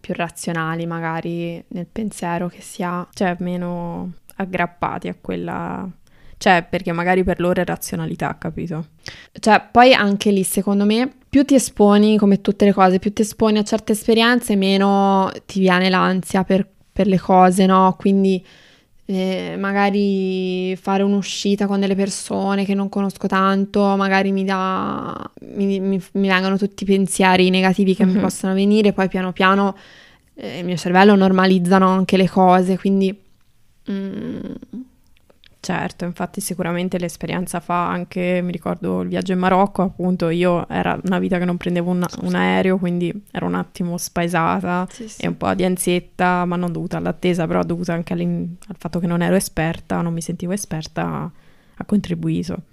più 0.00 0.14
razionali 0.14 0.84
magari 0.84 1.62
nel 1.68 1.86
pensiero 1.86 2.48
che 2.48 2.60
si 2.60 2.82
ha. 2.82 3.06
Cioè 3.12 3.36
meno 3.40 4.12
aggrappati 4.36 5.08
a 5.08 5.16
quella... 5.20 5.88
Cioè, 6.36 6.66
perché 6.68 6.92
magari 6.92 7.24
per 7.24 7.40
loro 7.40 7.62
è 7.62 7.64
razionalità, 7.64 8.36
capito? 8.36 8.88
Cioè, 9.32 9.66
poi 9.70 9.94
anche 9.94 10.30
lì, 10.30 10.42
secondo 10.42 10.84
me, 10.84 11.10
più 11.26 11.44
ti 11.44 11.54
esponi, 11.54 12.18
come 12.18 12.42
tutte 12.42 12.66
le 12.66 12.72
cose, 12.72 12.98
più 12.98 13.12
ti 13.12 13.22
esponi 13.22 13.56
a 13.56 13.62
certe 13.62 13.92
esperienze, 13.92 14.54
meno 14.56 15.30
ti 15.46 15.60
viene 15.60 15.88
l'ansia 15.88 16.44
per, 16.44 16.68
per 16.92 17.06
le 17.06 17.18
cose, 17.18 17.64
no? 17.64 17.94
Quindi 17.98 18.44
eh, 19.06 19.56
magari 19.58 20.74
fare 20.76 21.02
un'uscita 21.02 21.66
con 21.66 21.80
delle 21.80 21.94
persone 21.94 22.64
che 22.64 22.74
non 22.74 22.88
conosco 22.88 23.26
tanto, 23.26 23.96
magari 23.96 24.32
mi 24.32 24.44
dà, 24.44 25.30
mi, 25.54 25.80
mi, 25.80 26.02
mi 26.12 26.28
vengono 26.28 26.56
tutti 26.56 26.84
i 26.84 26.86
pensieri 26.86 27.50
negativi 27.50 27.94
che 27.94 28.04
mm-hmm. 28.04 28.14
mi 28.14 28.20
mhm. 28.20 28.24
possono 28.24 28.54
venire, 28.54 28.92
poi 28.92 29.08
piano 29.08 29.32
piano 29.32 29.76
eh, 30.34 30.58
il 30.58 30.64
mio 30.64 30.76
cervello 30.76 31.14
normalizzano 31.14 31.88
anche 31.88 32.16
le 32.16 32.28
cose, 32.28 32.78
quindi... 32.78 33.16
Mm, 33.90 34.40
Certo, 35.64 36.04
infatti 36.04 36.42
sicuramente 36.42 36.98
l'esperienza 36.98 37.58
fa 37.58 37.88
anche, 37.88 38.42
mi 38.42 38.52
ricordo 38.52 39.00
il 39.00 39.08
viaggio 39.08 39.32
in 39.32 39.38
Marocco, 39.38 39.80
appunto 39.80 40.28
io 40.28 40.68
era 40.68 41.00
una 41.04 41.18
vita 41.18 41.38
che 41.38 41.46
non 41.46 41.56
prendevo 41.56 41.90
un, 41.90 42.04
un 42.20 42.34
aereo, 42.34 42.76
quindi 42.76 43.10
ero 43.30 43.46
un 43.46 43.54
attimo 43.54 43.96
spaesata 43.96 44.86
sì, 44.90 45.08
sì. 45.08 45.22
e 45.22 45.26
un 45.26 45.38
po' 45.38 45.54
di 45.54 45.64
ansietta, 45.64 46.44
ma 46.44 46.56
non 46.56 46.70
dovuta 46.70 46.98
all'attesa, 46.98 47.46
però 47.46 47.62
dovuta 47.62 47.94
anche 47.94 48.12
al 48.12 48.76
fatto 48.76 48.98
che 48.98 49.06
non 49.06 49.22
ero 49.22 49.36
esperta, 49.36 50.02
non 50.02 50.12
mi 50.12 50.20
sentivo 50.20 50.52
esperta, 50.52 51.32
ha 51.76 51.84
contribuito. 51.86 52.64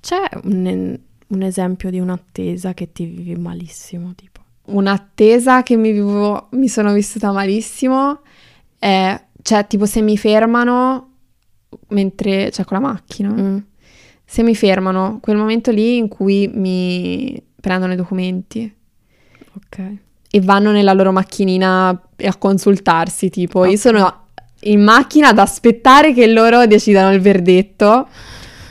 C'è 0.00 0.26
un, 0.44 0.98
un 1.26 1.42
esempio 1.42 1.90
di 1.90 2.00
un'attesa 2.00 2.72
che 2.72 2.92
ti 2.92 3.04
vivi 3.04 3.36
malissimo, 3.36 4.14
tipo? 4.14 4.40
Un'attesa 4.68 5.62
che 5.62 5.76
mi, 5.76 5.92
vivo, 5.92 6.48
mi 6.52 6.68
sono 6.68 6.94
vissuta 6.94 7.30
malissimo 7.30 8.22
è 8.78 9.22
cioè, 9.44 9.66
tipo 9.66 9.84
se 9.84 10.00
mi 10.00 10.16
fermano 10.16 11.10
mentre, 11.88 12.50
cioè 12.50 12.64
con 12.64 12.80
la 12.80 12.88
macchina, 12.88 13.28
mm. 13.28 13.56
se 14.24 14.42
mi 14.42 14.54
fermano, 14.54 15.18
quel 15.20 15.36
momento 15.36 15.70
lì 15.70 15.98
in 15.98 16.08
cui 16.08 16.50
mi 16.50 17.40
prendono 17.60 17.92
i 17.92 17.96
documenti. 17.96 18.74
Ok. 19.56 19.96
E 20.30 20.40
vanno 20.40 20.70
nella 20.70 20.94
loro 20.94 21.12
macchinina 21.12 21.88
a 21.90 22.36
consultarsi, 22.38 23.28
tipo, 23.28 23.58
okay. 23.58 23.72
io 23.72 23.76
sono 23.76 24.28
in 24.60 24.82
macchina 24.82 25.28
ad 25.28 25.38
aspettare 25.38 26.14
che 26.14 26.26
loro 26.26 26.66
decidano 26.66 27.12
il 27.12 27.20
verdetto. 27.20 28.08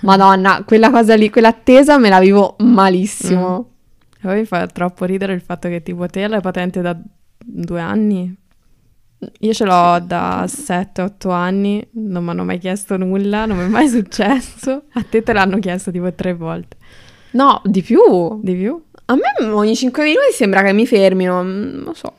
Madonna, 0.02 0.64
quella 0.66 0.90
cosa 0.90 1.14
lì, 1.14 1.30
quell'attesa 1.30 2.00
me 2.00 2.10
la 2.10 2.20
vivo 2.20 2.56
malissimo. 2.62 3.60
Mm. 3.60 4.18
E 4.18 4.20
poi 4.22 4.40
mi 4.40 4.46
fa 4.46 4.66
troppo 4.66 5.06
ridere 5.06 5.34
il 5.34 5.42
fatto 5.42 5.70
che 5.70 5.84
tipo 5.84 6.08
te 6.08 6.28
la 6.28 6.42
patente 6.42 6.82
da 6.82 7.00
due 7.38 7.80
anni, 7.80 8.36
io 9.40 9.54
ce 9.54 9.66
l'ho 9.66 10.00
da 10.00 10.46
7-8 10.46 11.30
anni, 11.32 11.86
non 11.94 12.24
mi 12.24 12.30
hanno 12.32 12.44
mai 12.44 12.58
chiesto 12.60 12.98
nulla, 12.98 13.46
non 13.46 13.58
mi 13.58 13.66
è 13.66 13.68
mai 13.68 13.88
successo. 13.90 14.84
A 14.94 15.04
te 15.04 15.24
te 15.24 15.34
l'hanno 15.34 15.60
chiesto 15.60 15.92
tipo 15.92 16.12
tre 16.14 16.34
volte. 16.34 16.78
No, 17.32 17.62
di 17.66 17.82
più. 17.82 18.40
Di 18.42 18.56
più? 18.56 18.82
A 19.06 19.16
me 19.16 19.46
ogni 19.52 19.76
5 19.76 20.04
minuti 20.04 20.32
sembra 20.34 20.62
che 20.64 20.74
mi 20.74 20.86
fermino, 20.86 21.42
non 21.44 21.82
lo 21.84 21.94
so. 21.94 22.14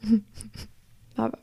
Vabbè. 1.14 1.38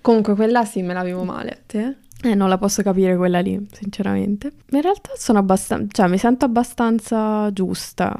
Comunque 0.00 0.34
quella 0.34 0.64
sì 0.64 0.82
me 0.82 0.94
la 0.94 1.04
vivo 1.04 1.24
male. 1.24 1.62
Te? 1.66 1.96
Eh, 2.22 2.34
non 2.34 2.48
la 2.48 2.58
posso 2.58 2.82
capire 2.82 3.16
quella 3.16 3.40
lì, 3.40 3.66
sinceramente. 3.72 4.52
In 4.70 4.80
realtà 4.80 5.10
sono 5.16 5.38
abbastanza, 5.38 5.88
cioè 5.90 6.08
mi 6.08 6.18
sento 6.18 6.44
abbastanza 6.44 7.52
giusta. 7.52 8.16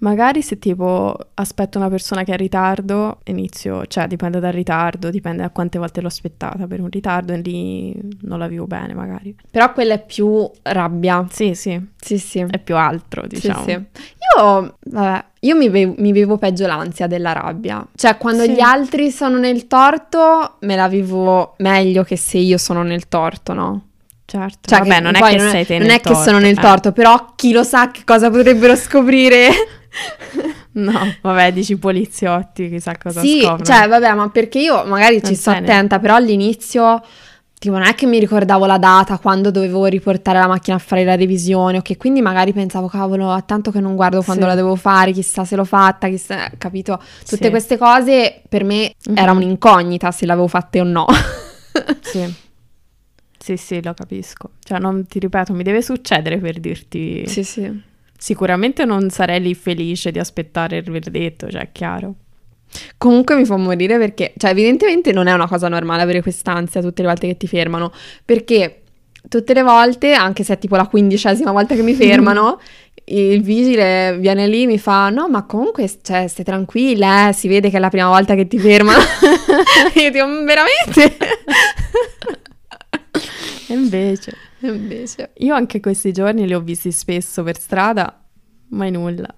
Magari 0.00 0.40
se 0.40 0.58
tipo 0.58 1.14
aspetto 1.34 1.76
una 1.76 1.90
persona 1.90 2.22
che 2.24 2.30
è 2.30 2.34
in 2.34 2.40
ritardo, 2.40 3.18
inizio, 3.24 3.84
cioè 3.86 4.06
dipende 4.06 4.40
dal 4.40 4.52
ritardo, 4.52 5.10
dipende 5.10 5.42
da 5.42 5.50
quante 5.50 5.78
volte 5.78 6.00
l'ho 6.00 6.06
aspettata 6.06 6.66
per 6.66 6.80
un 6.80 6.88
ritardo 6.88 7.34
e 7.34 7.36
lì 7.38 7.94
non 8.22 8.38
la 8.38 8.46
vivo 8.48 8.66
bene 8.66 8.94
magari. 8.94 9.34
Però 9.50 9.72
quella 9.74 9.94
è 9.94 10.02
più 10.04 10.50
rabbia. 10.62 11.26
Sì, 11.30 11.54
sì, 11.54 11.78
Sì, 11.96 12.18
sì. 12.18 12.38
è 12.48 12.58
più 12.58 12.76
altro, 12.76 13.26
diciamo. 13.26 13.62
Sì, 13.64 13.70
sì. 13.72 14.00
Io, 14.38 14.76
vabbè, 14.86 15.24
io 15.40 15.56
mi, 15.56 15.68
ve- 15.68 15.94
mi 15.98 16.12
vivo 16.12 16.38
peggio 16.38 16.66
l'ansia 16.66 17.06
della 17.06 17.32
rabbia. 17.32 17.86
Cioè, 17.94 18.16
quando 18.16 18.44
Sì. 18.44 18.52
gli 18.52 18.60
altri 18.60 19.10
sono 19.10 19.38
nel 19.38 19.66
torto, 19.66 20.56
me 20.60 20.76
la 20.76 20.88
vivo 20.88 21.54
meglio 21.58 22.04
che 22.04 22.16
se 22.16 22.38
io 22.38 22.56
sono 22.56 22.82
nel 22.82 23.06
torto, 23.08 23.52
no? 23.52 23.84
Certo. 24.30 24.68
Cioè, 24.68 24.78
Vabbè, 24.80 25.00
non 25.00 25.16
è 25.16 25.20
che 25.22 25.36
non 25.36 25.50
sei 25.50 25.66
te 25.66 25.78
Non 25.78 25.90
è 25.90 25.98
che 26.00 26.14
sono 26.14 26.22
torto, 26.24 26.38
nel 26.38 26.58
eh. 26.58 26.60
torto, 26.60 26.92
però 26.92 27.32
chi 27.34 27.50
lo 27.52 27.64
sa 27.64 27.90
che 27.90 28.02
cosa 28.04 28.30
potrebbero 28.30 28.76
scoprire. 28.76 29.48
No, 30.72 30.92
vabbè, 31.20 31.52
dici 31.52 31.76
poliziotti, 31.76 32.68
chissà 32.68 32.92
cosa 32.96 33.20
sì, 33.20 33.40
scoprono. 33.40 33.64
cioè, 33.64 33.88
vabbè, 33.88 34.14
ma 34.14 34.28
perché 34.30 34.60
io 34.60 34.84
magari 34.84 35.16
ci 35.16 35.22
Non 35.24 35.34
sto 35.34 35.50
sei 35.50 35.60
nel- 35.60 35.68
attenta, 35.70 35.98
però 35.98 36.14
all'inizio... 36.14 37.02
Tipo, 37.58 37.76
non 37.76 37.86
è 37.88 37.94
che 37.94 38.06
mi 38.06 38.18
ricordavo 38.20 38.64
la 38.64 38.78
data 38.78 39.18
quando 39.18 39.50
dovevo 39.50 39.84
riportare 39.84 40.38
la 40.38 40.46
macchina 40.46 40.76
a 40.76 40.78
fare 40.78 41.04
la 41.04 41.14
revisione, 41.16 41.76
ok? 41.78 41.96
Quindi 41.98 42.22
magari 42.22 42.54
pensavo, 42.54 42.86
cavolo, 42.86 43.30
a 43.32 43.42
tanto 43.42 43.70
che 43.70 43.80
non 43.80 43.96
guardo 43.96 44.22
quando 44.22 44.44
Sì. 44.44 44.48
la 44.48 44.54
devo 44.54 44.76
fare, 44.76 45.10
chissà 45.12 45.44
se 45.44 45.56
l'ho 45.56 45.64
fatta, 45.64 46.08
chissà, 46.08 46.50
capito? 46.56 46.98
Tutte 47.28 47.44
Sì. 47.44 47.50
queste 47.50 47.76
cose 47.76 48.40
per 48.48 48.64
me 48.64 48.94
Mhm. 49.10 49.16
era 49.18 49.32
un'incognita 49.32 50.10
se 50.10 50.24
l'avevo 50.24 50.46
fatte 50.46 50.80
o 50.80 50.84
no. 50.84 51.04
Sì. 52.00 52.32
Sì, 53.42 53.56
sì, 53.56 53.82
lo 53.82 53.94
capisco. 53.94 54.50
Cioè, 54.62 54.78
non 54.78 55.06
ti 55.06 55.18
ripeto, 55.18 55.54
mi 55.54 55.62
deve 55.62 55.80
succedere 55.80 56.38
per 56.38 56.60
dirti... 56.60 57.26
sì, 57.26 57.42
sì. 57.42 57.88
Sicuramente 58.18 58.84
non 58.84 59.08
sarei 59.08 59.40
lì 59.40 59.54
felice 59.54 60.10
di 60.10 60.18
aspettare 60.18 60.76
il 60.76 60.90
verdetto, 60.90 61.50
cioè, 61.50 61.62
è 61.62 61.68
chiaro. 61.72 62.14
Comunque 62.98 63.34
mi 63.36 63.46
fa 63.46 63.56
morire 63.56 63.96
perché, 63.96 64.34
cioè, 64.36 64.50
evidentemente 64.50 65.10
non 65.12 65.26
è 65.26 65.32
una 65.32 65.48
cosa 65.48 65.68
normale 65.68 66.02
avere 66.02 66.20
quest'ansia 66.20 66.82
tutte 66.82 67.00
le 67.00 67.08
volte 67.08 67.28
che 67.28 67.38
ti 67.38 67.46
fermano, 67.46 67.90
perché 68.26 68.82
tutte 69.26 69.54
le 69.54 69.62
volte, 69.62 70.12
anche 70.12 70.44
se 70.44 70.54
è 70.54 70.58
tipo 70.58 70.76
la 70.76 70.86
quindicesima 70.86 71.50
volta 71.50 71.74
che 71.74 71.82
mi 71.82 71.94
fermano, 71.96 72.60
il 73.06 73.40
vigile 73.42 74.18
viene 74.18 74.46
lì 74.48 74.64
e 74.64 74.66
mi 74.66 74.78
fa, 74.78 75.08
no, 75.08 75.28
ma 75.28 75.44
comunque, 75.44 75.90
cioè, 76.02 76.28
stai 76.28 76.44
tranquilla, 76.44 77.30
eh, 77.30 77.32
si 77.32 77.48
vede 77.48 77.70
che 77.70 77.78
è 77.78 77.80
la 77.80 77.88
prima 77.88 78.08
volta 78.08 78.34
che 78.34 78.46
ti 78.46 78.58
fermano. 78.58 78.98
io 79.96 80.10
dico, 80.10 80.26
"Mm, 80.26 80.44
veramente? 80.44 81.16
E 83.70 83.74
invece... 83.74 84.36
E 84.60 84.68
invece... 84.68 85.30
Io 85.38 85.54
anche 85.54 85.78
questi 85.80 86.12
giorni 86.12 86.46
li 86.46 86.54
ho 86.54 86.60
visti 86.60 86.90
spesso 86.90 87.42
per 87.42 87.58
strada, 87.58 88.20
mai 88.68 88.90
nulla. 88.90 89.32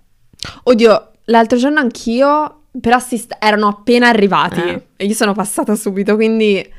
Oddio, 0.64 1.11
l'altro 1.27 1.59
giorno 1.59 1.79
anch'io, 1.81 2.62
però 2.81 2.99
si 2.99 3.18
sta- 3.18 3.37
erano 3.38 3.68
appena 3.68 4.09
arrivati 4.09 4.61
Eh. 4.61 4.87
e 4.97 5.05
io 5.05 5.14
sono 5.14 5.35
passata 5.35 5.75
subito, 5.75 6.14
quindi 6.14 6.57
eh, 6.57 6.73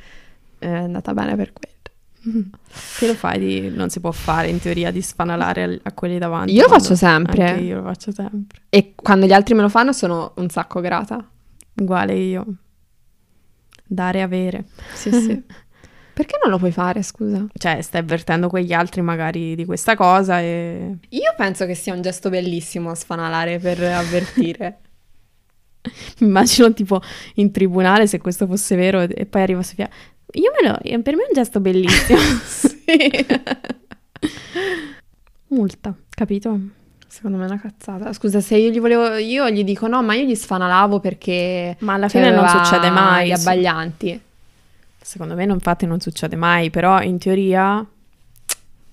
è 0.58 0.68
andata 0.68 1.13
bene 1.13 1.36
per 1.36 1.54
quello. 1.54 1.72
Che 2.98 3.06
lo 3.06 3.13
fai 3.13 3.38
di... 3.38 3.70
non 3.70 3.89
si 3.89 4.00
può 4.00 4.12
fare 4.12 4.48
in 4.48 4.60
teoria 4.60 4.89
di 4.89 5.02
sfanalare 5.02 5.63
al- 5.63 5.80
a 5.84 5.92
quelli 5.92 6.18
davanti. 6.18 6.54
Io 6.54 6.63
lo 6.63 6.70
faccio 6.70 6.96
sempre. 6.96 7.60
Io 7.60 7.78
lo 7.78 7.84
faccio 7.84 8.12
sempre. 8.12 8.62
E 8.70 8.94
quando 8.96 9.28
gli 9.28 9.32
altri 9.34 9.54
me 9.54 9.62
lo 9.62 9.70
fanno 9.70 9.94
sono 9.94 10.34
un 10.38 10.50
sacco 10.50 10.80
grata. 10.82 11.24
Uguale 11.76 12.13
io. 12.16 12.46
Dare 13.86 14.22
avere. 14.24 14.66
Sì, 14.94 15.12
sì. 15.12 15.44
Perché 16.13 16.38
non 16.41 16.52
lo 16.52 16.60
puoi 16.60 16.71
fare, 16.71 17.02
scusa? 17.02 17.43
Cioè, 17.52 17.82
stai 17.82 18.02
avvertendo 18.02 18.47
quegli 18.47 18.71
altri 18.71 19.02
magari 19.02 19.56
di 19.56 19.65
questa 19.65 19.95
cosa 19.95 20.39
e... 20.39 20.97
Io 21.10 21.34
penso 21.36 21.65
che 21.65 21.73
sia 21.73 21.93
un 21.93 22.02
gesto 22.02 22.30
bellissimo 22.30 22.93
sfanalare 22.93 23.58
per 23.58 23.82
avvertire. 23.82 24.80
Mi 26.19 26.28
immagino 26.28 26.71
tipo 26.71 27.02
in 27.36 27.52
tribunale 27.52 28.06
se 28.06 28.19
questo 28.19 28.45
fosse 28.45 28.76
vero 28.76 29.02
e 29.02 29.26
poi 29.26 29.41
arriva 29.41 29.63
Sofia. 29.63 29.89
Io 30.34 30.52
me 30.62 30.69
lo... 30.69 31.02
Per 31.02 31.15
me 31.15 31.23
è 31.23 31.28
un 31.28 31.34
gesto 31.34 31.60
bellissimo. 31.60 32.19
sì. 32.45 32.84
Multa, 35.49 35.95
capito? 36.10 36.60
Secondo 37.08 37.38
me 37.38 37.45
è 37.45 37.47
una 37.47 37.60
cazzata. 37.60 38.13
Scusa, 38.13 38.39
se 38.39 38.56
io 38.56 38.69
gli 38.69 38.80
volevo... 38.80 39.17
Io 39.17 39.49
gli 39.49 39.63
dico 39.63 39.88
no, 39.88 40.04
ma 40.04 40.13
io 40.13 40.26
gli 40.26 40.36
sfanalavo 40.36 40.99
perché... 40.99 41.76
Ma 41.80 41.93
alla 41.93 42.08
fine 42.08 42.30
non 42.30 42.45
aveva 42.45 42.63
succede 42.63 42.91
mai. 42.91 43.30
Gli 43.30 43.32
abbaglianti. 43.32 44.21
Secondo 45.04 45.36
me, 45.36 45.46
non- 45.46 45.56
infatti, 45.56 45.86
non 45.86 46.00
succede 46.00 46.36
mai, 46.36 46.70
però 46.70 47.02
in 47.02 47.18
teoria 47.20 47.86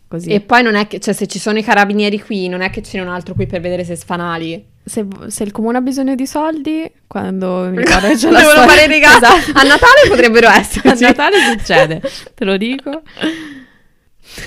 così. 0.09 0.31
E 0.31 0.41
poi 0.41 0.63
non 0.63 0.75
è 0.75 0.87
che... 0.89 0.99
Cioè, 0.99 1.15
se 1.15 1.27
ci 1.29 1.39
sono 1.39 1.59
i 1.59 1.63
carabinieri 1.63 2.21
qui, 2.21 2.49
non 2.49 2.63
è 2.63 2.71
che 2.71 2.83
ce 2.83 2.99
n'è 2.99 3.05
un 3.05 3.11
altro 3.11 3.35
qui 3.35 3.47
per 3.47 3.61
vedere 3.61 3.85
se 3.85 3.95
sfanali. 3.95 4.67
Se, 4.83 5.07
se 5.29 5.45
il 5.45 5.53
comune 5.53 5.79
ha 5.79 5.81
bisogno 5.81 6.17
di 6.17 6.27
soldi, 6.27 6.91
quando 7.07 7.69
mi 7.71 7.77
ricordo 7.85 8.09
c'è 8.09 8.31
la 8.31 8.39
Devono 8.41 8.63
storia- 8.63 8.67
fare. 8.67 8.99
Esatto. 9.01 9.59
A 9.59 9.63
Natale 9.63 10.09
potrebbero 10.09 10.49
esserci. 10.51 11.05
A 11.05 11.09
Natale 11.09 11.37
succede, 11.57 12.03
te 12.35 12.45
lo 12.45 12.57
dico. 12.57 13.03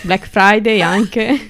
Black 0.01 0.27
Friday 0.27 0.81
anche. 0.81 1.49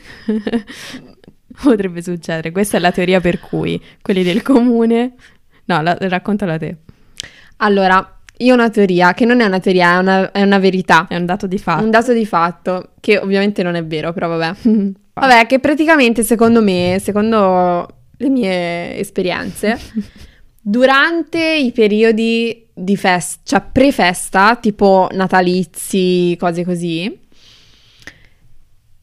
Potrebbe 1.62 2.02
succedere. 2.02 2.52
Questa 2.52 2.78
è 2.78 2.80
la 2.80 2.91
teoria 2.91 3.19
per 3.19 3.39
cui 3.39 3.82
quelli 4.02 4.23
del 4.23 4.41
comune... 4.41 5.13
No, 5.65 5.82
la, 5.82 5.95
raccontala 5.99 6.58
te. 6.58 6.76
Allora, 7.58 8.19
io 8.38 8.52
ho 8.52 8.56
una 8.56 8.69
teoria, 8.69 9.13
che 9.13 9.26
non 9.26 9.41
è 9.41 9.46
una 9.46 9.60
teoria, 9.60 9.93
è 9.93 9.98
una, 9.98 10.32
è 10.32 10.41
una 10.41 10.60
verità. 10.60 11.06
È 11.08 11.15
un 11.15 11.26
dato 11.26 11.48
di 11.48 11.58
fatto. 11.58 11.84
Un 11.84 11.91
dato 11.91 12.13
di 12.13 12.26
fatto, 12.26 12.89
che 13.00 13.17
ovviamente 13.17 13.63
non 13.63 13.76
è 13.76 13.84
vero, 13.86 14.12
però 14.13 14.28
vabbè. 14.30 14.58
Vabbè, 15.15 15.46
che 15.46 15.60
praticamente 15.60 16.24
secondo 16.24 16.60
me, 16.63 16.98
secondo 17.00 17.88
le 18.17 18.30
mie 18.30 18.98
esperienze, 18.98 19.78
durante 20.60 21.39
i 21.39 21.72
periodi 21.72 22.65
di 22.74 22.98
festa, 22.98 23.41
cioè 23.43 23.63
pre-festa, 23.72 24.56
tipo 24.56 25.08
natalizi, 25.12 26.36
cose 26.39 26.65
così, 26.65 27.19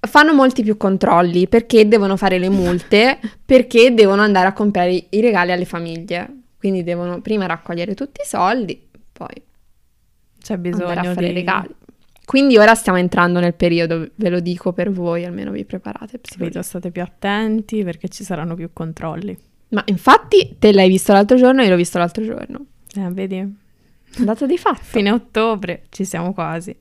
fanno 0.00 0.34
molti 0.34 0.62
più 0.64 0.76
controlli 0.76 1.46
perché 1.46 1.86
devono 1.86 2.16
fare 2.16 2.38
le 2.38 2.48
multe, 2.48 3.20
perché 3.46 3.94
devono 3.94 4.22
andare 4.22 4.48
a 4.48 4.52
comprare 4.52 4.92
i- 4.92 5.06
i 5.10 5.20
regali 5.20 5.52
alle 5.52 5.64
famiglie. 5.64 6.28
Quindi 6.58 6.82
devono 6.82 7.20
prima 7.20 7.46
raccogliere 7.46 7.94
tutti 7.94 8.20
i 8.20 8.26
soldi, 8.26 8.88
poi 9.20 9.42
C'è 10.40 10.56
bisogno 10.56 10.86
fare 11.12 11.26
di 11.26 11.30
i 11.30 11.32
regali. 11.34 11.68
Quindi 12.24 12.56
ora 12.56 12.74
stiamo 12.74 12.96
entrando 12.96 13.38
nel 13.38 13.54
periodo, 13.54 14.08
ve 14.14 14.28
lo 14.30 14.40
dico 14.40 14.72
per 14.72 14.90
voi, 14.90 15.24
almeno 15.26 15.50
vi 15.50 15.64
preparate. 15.66 16.20
Capito? 16.22 16.62
State 16.62 16.90
più 16.90 17.02
attenti 17.02 17.82
perché 17.84 18.08
ci 18.08 18.24
saranno 18.24 18.54
più 18.54 18.70
controlli. 18.72 19.36
Ma 19.70 19.82
infatti 19.86 20.56
te 20.58 20.72
l'hai 20.72 20.88
visto 20.88 21.12
l'altro 21.12 21.36
giorno 21.36 21.60
e 21.60 21.64
io 21.64 21.70
l'ho 21.70 21.76
visto 21.76 21.98
l'altro 21.98 22.24
giorno. 22.24 22.64
Eh, 22.94 23.10
vedi? 23.10 23.56
Dato 24.16 24.46
di 24.46 24.56
fatto. 24.56 24.80
Fine 24.82 25.10
ottobre 25.10 25.82
ci 25.90 26.04
siamo 26.04 26.32
quasi. 26.32 26.74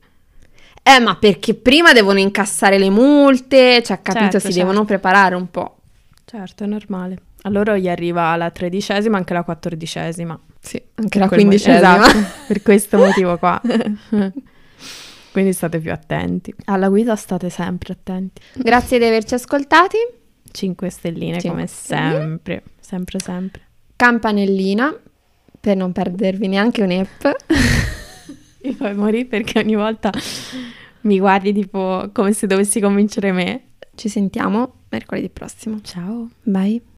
Eh, 0.82 1.00
ma 1.02 1.18
perché 1.18 1.56
prima 1.56 1.92
devono 1.94 2.20
incassare 2.20 2.78
le 2.78 2.90
multe, 2.90 3.84
cioè 3.84 4.02
capito, 4.02 4.24
Certo, 4.24 4.40
si 4.40 4.54
certo. 4.54 4.60
devono 4.60 4.86
preparare 4.86 5.36
un 5.36 5.50
po'. 5.50 5.80
Certo, 6.26 6.64
è 6.64 6.68
normale. 6.68 7.18
A 7.42 7.50
loro 7.50 7.76
gli 7.76 7.90
arriva 7.90 8.36
la 8.36 8.50
tredicesima, 8.50 9.18
anche 9.18 9.34
la 9.34 9.44
quattordicesima. 9.44 10.40
Sì, 10.60 10.82
anche 10.96 11.20
la 11.20 11.28
quindicesima. 11.28 12.08
Esatto, 12.08 12.18
per 12.48 12.62
questo 12.62 12.98
motivo 12.98 13.38
qua. 13.38 13.62
Quindi 15.32 15.54
state 15.54 15.80
più 15.80 15.92
attenti. 15.92 16.54
Alla 16.66 16.90
guida 16.90 17.16
state 17.16 17.50
sempre 17.50 17.94
attenti. 17.94 18.42
Grazie 18.56 18.98
di 18.98 19.06
averci 19.06 19.36
ascoltati. 19.36 19.98
5 20.52 20.90
stelline 20.90 21.40
Cinque 21.40 21.50
come 21.50 21.68
stelline. 21.68 22.12
sempre. 22.12 22.64
Sempre, 22.80 23.20
sempre. 23.20 23.62
Campanellina 23.96 24.98
per 25.60 25.78
non 25.78 25.92
perdervi 25.92 26.48
neanche 26.48 26.82
un 26.82 26.92
app. 26.92 27.26
Mi 28.64 28.74
fai 28.74 28.96
morire 28.96 29.26
perché 29.26 29.60
ogni 29.60 29.76
volta 29.76 30.12
mi 31.02 31.20
guardi 31.20 31.54
tipo 31.54 32.10
come 32.12 32.34
se 32.34 32.48
dovessi 32.48 32.80
convincere 32.80 33.32
me. 33.32 33.64
Ci 33.96 34.10
sentiamo 34.10 34.74
mercoledì 34.90 35.30
prossimo. 35.30 35.80
Ciao. 35.82 36.30
Bye. 36.44 36.82